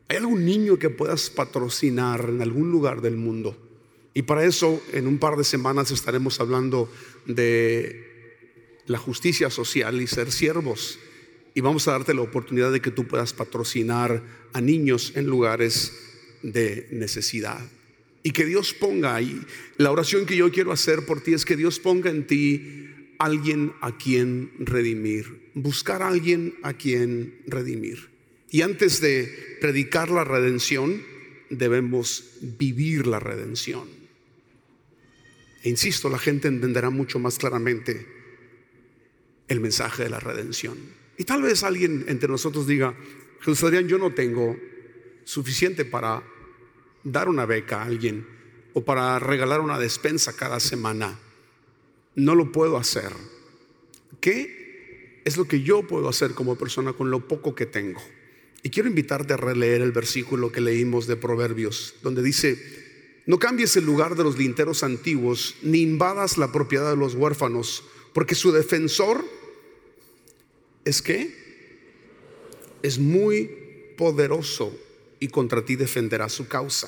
¿Hay 0.07 0.17
algún 0.17 0.45
niño 0.45 0.79
que 0.79 0.89
puedas 0.89 1.29
patrocinar 1.29 2.25
en 2.29 2.41
algún 2.41 2.71
lugar 2.71 3.01
del 3.01 3.17
mundo? 3.17 3.68
Y 4.13 4.23
para 4.23 4.43
eso, 4.45 4.81
en 4.91 5.07
un 5.07 5.17
par 5.17 5.37
de 5.37 5.43
semanas 5.43 5.91
estaremos 5.91 6.39
hablando 6.39 6.91
de 7.25 8.09
la 8.87 8.97
justicia 8.97 9.49
social 9.49 10.01
y 10.01 10.07
ser 10.07 10.31
siervos 10.31 10.99
y 11.53 11.61
vamos 11.61 11.87
a 11.87 11.91
darte 11.91 12.13
la 12.13 12.21
oportunidad 12.21 12.71
de 12.71 12.81
que 12.81 12.91
tú 12.91 13.05
puedas 13.07 13.33
patrocinar 13.33 14.23
a 14.53 14.61
niños 14.61 15.13
en 15.15 15.27
lugares 15.27 15.93
de 16.41 16.87
necesidad. 16.91 17.59
Y 18.23 18.31
que 18.31 18.45
Dios 18.45 18.73
ponga 18.73 19.15
ahí, 19.15 19.41
la 19.77 19.91
oración 19.91 20.25
que 20.25 20.35
yo 20.35 20.51
quiero 20.51 20.71
hacer 20.71 21.05
por 21.05 21.21
ti 21.21 21.33
es 21.33 21.45
que 21.45 21.55
Dios 21.55 21.79
ponga 21.79 22.09
en 22.09 22.27
ti 22.27 22.87
alguien 23.17 23.73
a 23.81 23.97
quien 23.97 24.51
redimir, 24.59 25.51
buscar 25.53 26.01
a 26.01 26.07
alguien 26.07 26.55
a 26.63 26.73
quien 26.73 27.41
redimir. 27.45 28.09
Y 28.49 28.61
antes 28.61 29.01
de 29.01 29.57
predicar 29.61 30.09
la 30.11 30.23
redención, 30.23 31.03
debemos 31.49 32.37
vivir 32.41 33.05
la 33.05 33.19
redención. 33.19 33.98
E 35.63 35.69
insisto, 35.69 36.09
la 36.09 36.19
gente 36.19 36.47
entenderá 36.47 36.89
mucho 36.89 37.19
más 37.19 37.37
claramente 37.37 38.07
el 39.47 39.59
mensaje 39.59 40.03
de 40.03 40.09
la 40.09 40.19
redención. 40.19 40.77
Y 41.17 41.25
tal 41.25 41.41
vez 41.41 41.63
alguien 41.63 42.05
entre 42.07 42.29
nosotros 42.29 42.65
diga, 42.65 42.95
Jesús 43.41 43.63
Adrián, 43.63 43.87
yo 43.87 43.97
no 43.97 44.13
tengo 44.13 44.57
suficiente 45.25 45.83
para 45.85 46.23
dar 47.03 47.27
una 47.27 47.45
beca 47.45 47.81
a 47.81 47.85
alguien 47.85 48.25
o 48.73 48.83
para 48.83 49.19
regalar 49.19 49.61
una 49.61 49.79
despensa 49.79 50.33
cada 50.35 50.59
semana. 50.59 51.19
No 52.15 52.35
lo 52.35 52.51
puedo 52.51 52.77
hacer. 52.77 53.11
¿Qué 54.21 55.21
es 55.25 55.37
lo 55.37 55.45
que 55.45 55.61
yo 55.61 55.85
puedo 55.87 56.09
hacer 56.09 56.31
como 56.31 56.57
persona 56.57 56.93
con 56.93 57.11
lo 57.11 57.27
poco 57.27 57.55
que 57.55 57.65
tengo? 57.65 58.01
Y 58.63 58.69
quiero 58.69 58.89
invitarte 58.89 59.33
a 59.33 59.37
releer 59.37 59.81
el 59.81 59.91
versículo 59.91 60.51
que 60.51 60.61
leímos 60.61 61.07
de 61.07 61.15
Proverbios, 61.15 61.95
donde 62.01 62.21
dice, 62.21 62.88
no 63.25 63.39
cambies 63.39 63.75
el 63.75 63.85
lugar 63.85 64.15
de 64.15 64.23
los 64.23 64.37
linteros 64.37 64.83
antiguos, 64.83 65.55
ni 65.61 65.81
invadas 65.81 66.37
la 66.37 66.51
propiedad 66.51 66.89
de 66.89 66.97
los 66.97 67.15
huérfanos, 67.15 67.83
porque 68.13 68.35
su 68.35 68.51
defensor 68.51 69.23
es 70.85 71.01
que 71.01 71.37
es 72.81 72.97
muy 72.97 73.49
poderoso 73.97 74.75
y 75.19 75.27
contra 75.27 75.63
ti 75.63 75.75
defenderá 75.75 76.29
su 76.29 76.47
causa. 76.47 76.87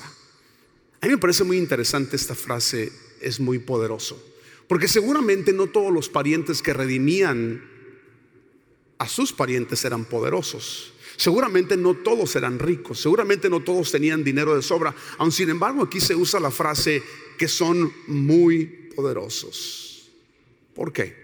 A 1.00 1.06
mí 1.06 1.12
me 1.12 1.18
parece 1.18 1.44
muy 1.44 1.58
interesante 1.58 2.16
esta 2.16 2.34
frase, 2.34 2.92
es 3.20 3.38
muy 3.38 3.58
poderoso, 3.58 4.22
porque 4.68 4.88
seguramente 4.88 5.52
no 5.52 5.66
todos 5.66 5.92
los 5.92 6.08
parientes 6.08 6.62
que 6.62 6.72
redimían 6.72 7.62
a 8.98 9.08
sus 9.08 9.32
parientes 9.32 9.84
eran 9.84 10.04
poderosos. 10.04 10.91
Seguramente 11.16 11.76
no 11.76 11.94
todos 11.94 12.34
eran 12.36 12.58
ricos, 12.58 13.00
seguramente 13.00 13.48
no 13.48 13.60
todos 13.60 13.92
tenían 13.92 14.24
dinero 14.24 14.54
de 14.54 14.62
sobra, 14.62 14.94
aun 15.18 15.32
sin 15.32 15.50
embargo 15.50 15.82
aquí 15.82 16.00
se 16.00 16.14
usa 16.14 16.40
la 16.40 16.50
frase 16.50 17.02
que 17.38 17.48
son 17.48 17.92
muy 18.06 18.66
poderosos. 18.94 20.10
¿Por 20.74 20.92
qué? 20.92 21.14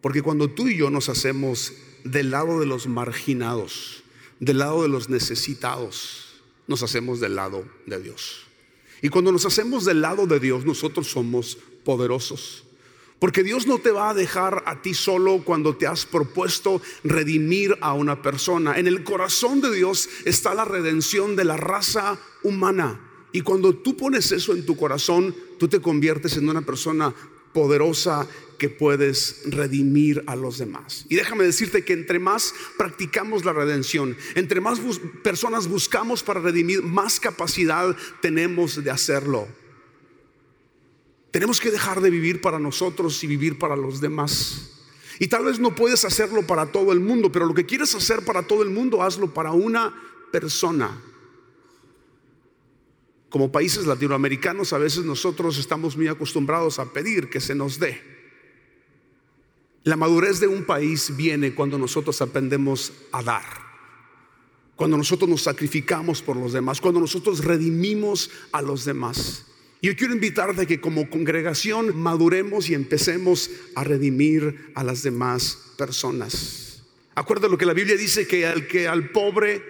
Porque 0.00 0.22
cuando 0.22 0.50
tú 0.50 0.68
y 0.68 0.76
yo 0.76 0.90
nos 0.90 1.08
hacemos 1.08 1.72
del 2.04 2.30
lado 2.30 2.60
de 2.60 2.66
los 2.66 2.86
marginados, 2.86 4.04
del 4.40 4.58
lado 4.58 4.82
de 4.82 4.88
los 4.88 5.08
necesitados, 5.08 6.42
nos 6.66 6.82
hacemos 6.82 7.20
del 7.20 7.36
lado 7.36 7.66
de 7.86 8.00
Dios. 8.00 8.46
Y 9.02 9.08
cuando 9.08 9.32
nos 9.32 9.46
hacemos 9.46 9.84
del 9.84 10.00
lado 10.00 10.26
de 10.26 10.40
Dios, 10.40 10.64
nosotros 10.64 11.10
somos 11.10 11.58
poderosos. 11.84 12.65
Porque 13.18 13.42
Dios 13.42 13.66
no 13.66 13.78
te 13.78 13.90
va 13.90 14.10
a 14.10 14.14
dejar 14.14 14.62
a 14.66 14.82
ti 14.82 14.92
solo 14.92 15.42
cuando 15.42 15.76
te 15.76 15.86
has 15.86 16.04
propuesto 16.04 16.82
redimir 17.02 17.76
a 17.80 17.94
una 17.94 18.20
persona. 18.20 18.78
En 18.78 18.86
el 18.86 19.04
corazón 19.04 19.60
de 19.60 19.74
Dios 19.74 20.08
está 20.24 20.54
la 20.54 20.66
redención 20.66 21.34
de 21.34 21.44
la 21.44 21.56
raza 21.56 22.18
humana. 22.42 23.00
Y 23.32 23.40
cuando 23.40 23.74
tú 23.74 23.96
pones 23.96 24.32
eso 24.32 24.54
en 24.54 24.66
tu 24.66 24.76
corazón, 24.76 25.34
tú 25.58 25.66
te 25.68 25.80
conviertes 25.80 26.36
en 26.36 26.48
una 26.48 26.62
persona 26.62 27.14
poderosa 27.52 28.28
que 28.58 28.68
puedes 28.68 29.42
redimir 29.46 30.22
a 30.26 30.36
los 30.36 30.58
demás. 30.58 31.06
Y 31.08 31.16
déjame 31.16 31.44
decirte 31.44 31.84
que 31.84 31.94
entre 31.94 32.18
más 32.18 32.54
practicamos 32.76 33.46
la 33.46 33.54
redención, 33.54 34.16
entre 34.34 34.60
más 34.60 34.78
personas 35.22 35.68
buscamos 35.68 36.22
para 36.22 36.40
redimir, 36.40 36.82
más 36.82 37.18
capacidad 37.18 37.96
tenemos 38.20 38.82
de 38.82 38.90
hacerlo. 38.90 39.48
Tenemos 41.36 41.60
que 41.60 41.70
dejar 41.70 42.00
de 42.00 42.08
vivir 42.08 42.40
para 42.40 42.58
nosotros 42.58 43.22
y 43.22 43.26
vivir 43.26 43.58
para 43.58 43.76
los 43.76 44.00
demás. 44.00 44.70
Y 45.18 45.28
tal 45.28 45.44
vez 45.44 45.58
no 45.58 45.74
puedes 45.74 46.06
hacerlo 46.06 46.46
para 46.46 46.72
todo 46.72 46.92
el 46.92 47.00
mundo, 47.00 47.30
pero 47.30 47.44
lo 47.44 47.52
que 47.52 47.66
quieres 47.66 47.94
hacer 47.94 48.24
para 48.24 48.44
todo 48.44 48.62
el 48.62 48.70
mundo, 48.70 49.02
hazlo 49.02 49.34
para 49.34 49.52
una 49.52 49.94
persona. 50.32 50.98
Como 53.28 53.52
países 53.52 53.84
latinoamericanos, 53.84 54.72
a 54.72 54.78
veces 54.78 55.04
nosotros 55.04 55.58
estamos 55.58 55.94
muy 55.94 56.08
acostumbrados 56.08 56.78
a 56.78 56.90
pedir 56.90 57.28
que 57.28 57.42
se 57.42 57.54
nos 57.54 57.78
dé. 57.78 58.00
La 59.84 59.96
madurez 59.96 60.40
de 60.40 60.46
un 60.46 60.64
país 60.64 61.14
viene 61.18 61.54
cuando 61.54 61.76
nosotros 61.76 62.22
aprendemos 62.22 62.94
a 63.12 63.22
dar, 63.22 63.44
cuando 64.74 64.96
nosotros 64.96 65.28
nos 65.28 65.42
sacrificamos 65.42 66.22
por 66.22 66.38
los 66.38 66.54
demás, 66.54 66.80
cuando 66.80 66.98
nosotros 66.98 67.44
redimimos 67.44 68.30
a 68.52 68.62
los 68.62 68.86
demás. 68.86 69.44
Yo 69.82 69.94
quiero 69.94 70.14
invitarte 70.14 70.62
a 70.62 70.66
que 70.66 70.80
como 70.80 71.10
congregación 71.10 71.96
maduremos 71.96 72.70
y 72.70 72.74
empecemos 72.74 73.50
a 73.74 73.84
redimir 73.84 74.70
a 74.74 74.82
las 74.82 75.02
demás 75.02 75.72
personas. 75.76 76.82
Acuerda 77.14 77.48
lo 77.48 77.58
que 77.58 77.66
la 77.66 77.74
Biblia 77.74 77.96
dice 77.96 78.26
que 78.26 78.46
al 78.46 78.66
que 78.66 78.88
al 78.88 79.10
pobre 79.10 79.62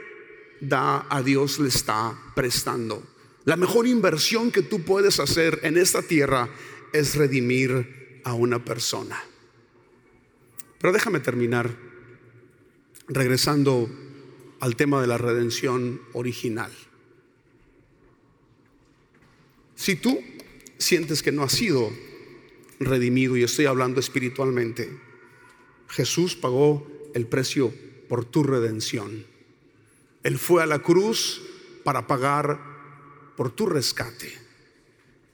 da 0.60 1.06
a 1.10 1.22
Dios 1.22 1.58
le 1.58 1.68
está 1.68 2.16
prestando. 2.34 3.02
La 3.44 3.56
mejor 3.56 3.86
inversión 3.86 4.50
que 4.50 4.62
tú 4.62 4.82
puedes 4.82 5.20
hacer 5.20 5.60
en 5.62 5.76
esta 5.76 6.02
tierra 6.02 6.48
es 6.92 7.14
redimir 7.14 8.20
a 8.24 8.34
una 8.34 8.64
persona. 8.64 9.22
Pero 10.78 10.92
déjame 10.92 11.20
terminar 11.20 11.70
regresando 13.08 13.88
al 14.60 14.76
tema 14.76 15.00
de 15.00 15.06
la 15.06 15.18
redención 15.18 16.00
original. 16.12 16.72
Si 19.76 19.94
tú 19.94 20.20
sientes 20.78 21.22
que 21.22 21.30
no 21.30 21.44
has 21.44 21.52
sido 21.52 21.92
redimido, 22.80 23.36
y 23.36 23.44
estoy 23.44 23.66
hablando 23.66 24.00
espiritualmente, 24.00 24.90
Jesús 25.88 26.34
pagó 26.34 26.86
el 27.14 27.26
precio 27.26 27.72
por 28.08 28.24
tu 28.24 28.42
redención. 28.42 29.24
Él 30.22 30.38
fue 30.38 30.62
a 30.62 30.66
la 30.66 30.80
cruz 30.80 31.42
para 31.84 32.06
pagar 32.06 32.60
por 33.36 33.54
tu 33.54 33.66
rescate. 33.66 34.32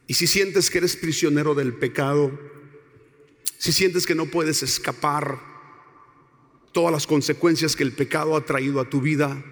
Y 0.06 0.14
si 0.14 0.26
sientes 0.26 0.70
que 0.70 0.78
eres 0.78 0.96
prisionero 0.96 1.54
del 1.54 1.72
pecado, 1.72 2.38
si 3.58 3.72
sientes 3.72 4.06
que 4.06 4.14
no 4.14 4.26
puedes 4.26 4.62
escapar 4.62 5.40
todas 6.72 6.92
las 6.92 7.06
consecuencias 7.06 7.76
que 7.76 7.84
el 7.84 7.92
pecado 7.92 8.36
ha 8.36 8.44
traído 8.44 8.80
a 8.80 8.90
tu 8.90 9.00
vida, 9.00 9.42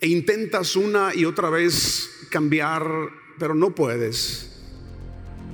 e 0.00 0.08
intentas 0.08 0.76
una 0.76 1.14
y 1.14 1.24
otra 1.24 1.50
vez 1.50 2.26
cambiar, 2.30 3.10
pero 3.38 3.54
no 3.54 3.70
puedes, 3.70 4.50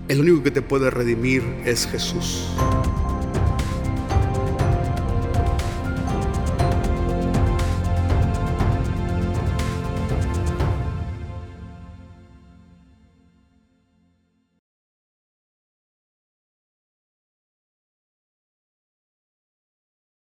el 0.09 0.20
único 0.20 0.42
que 0.42 0.51
te 0.51 0.62
puede 0.62 0.90
redimir 0.90 1.42
es 1.64 1.87
Jesús. 1.87 2.49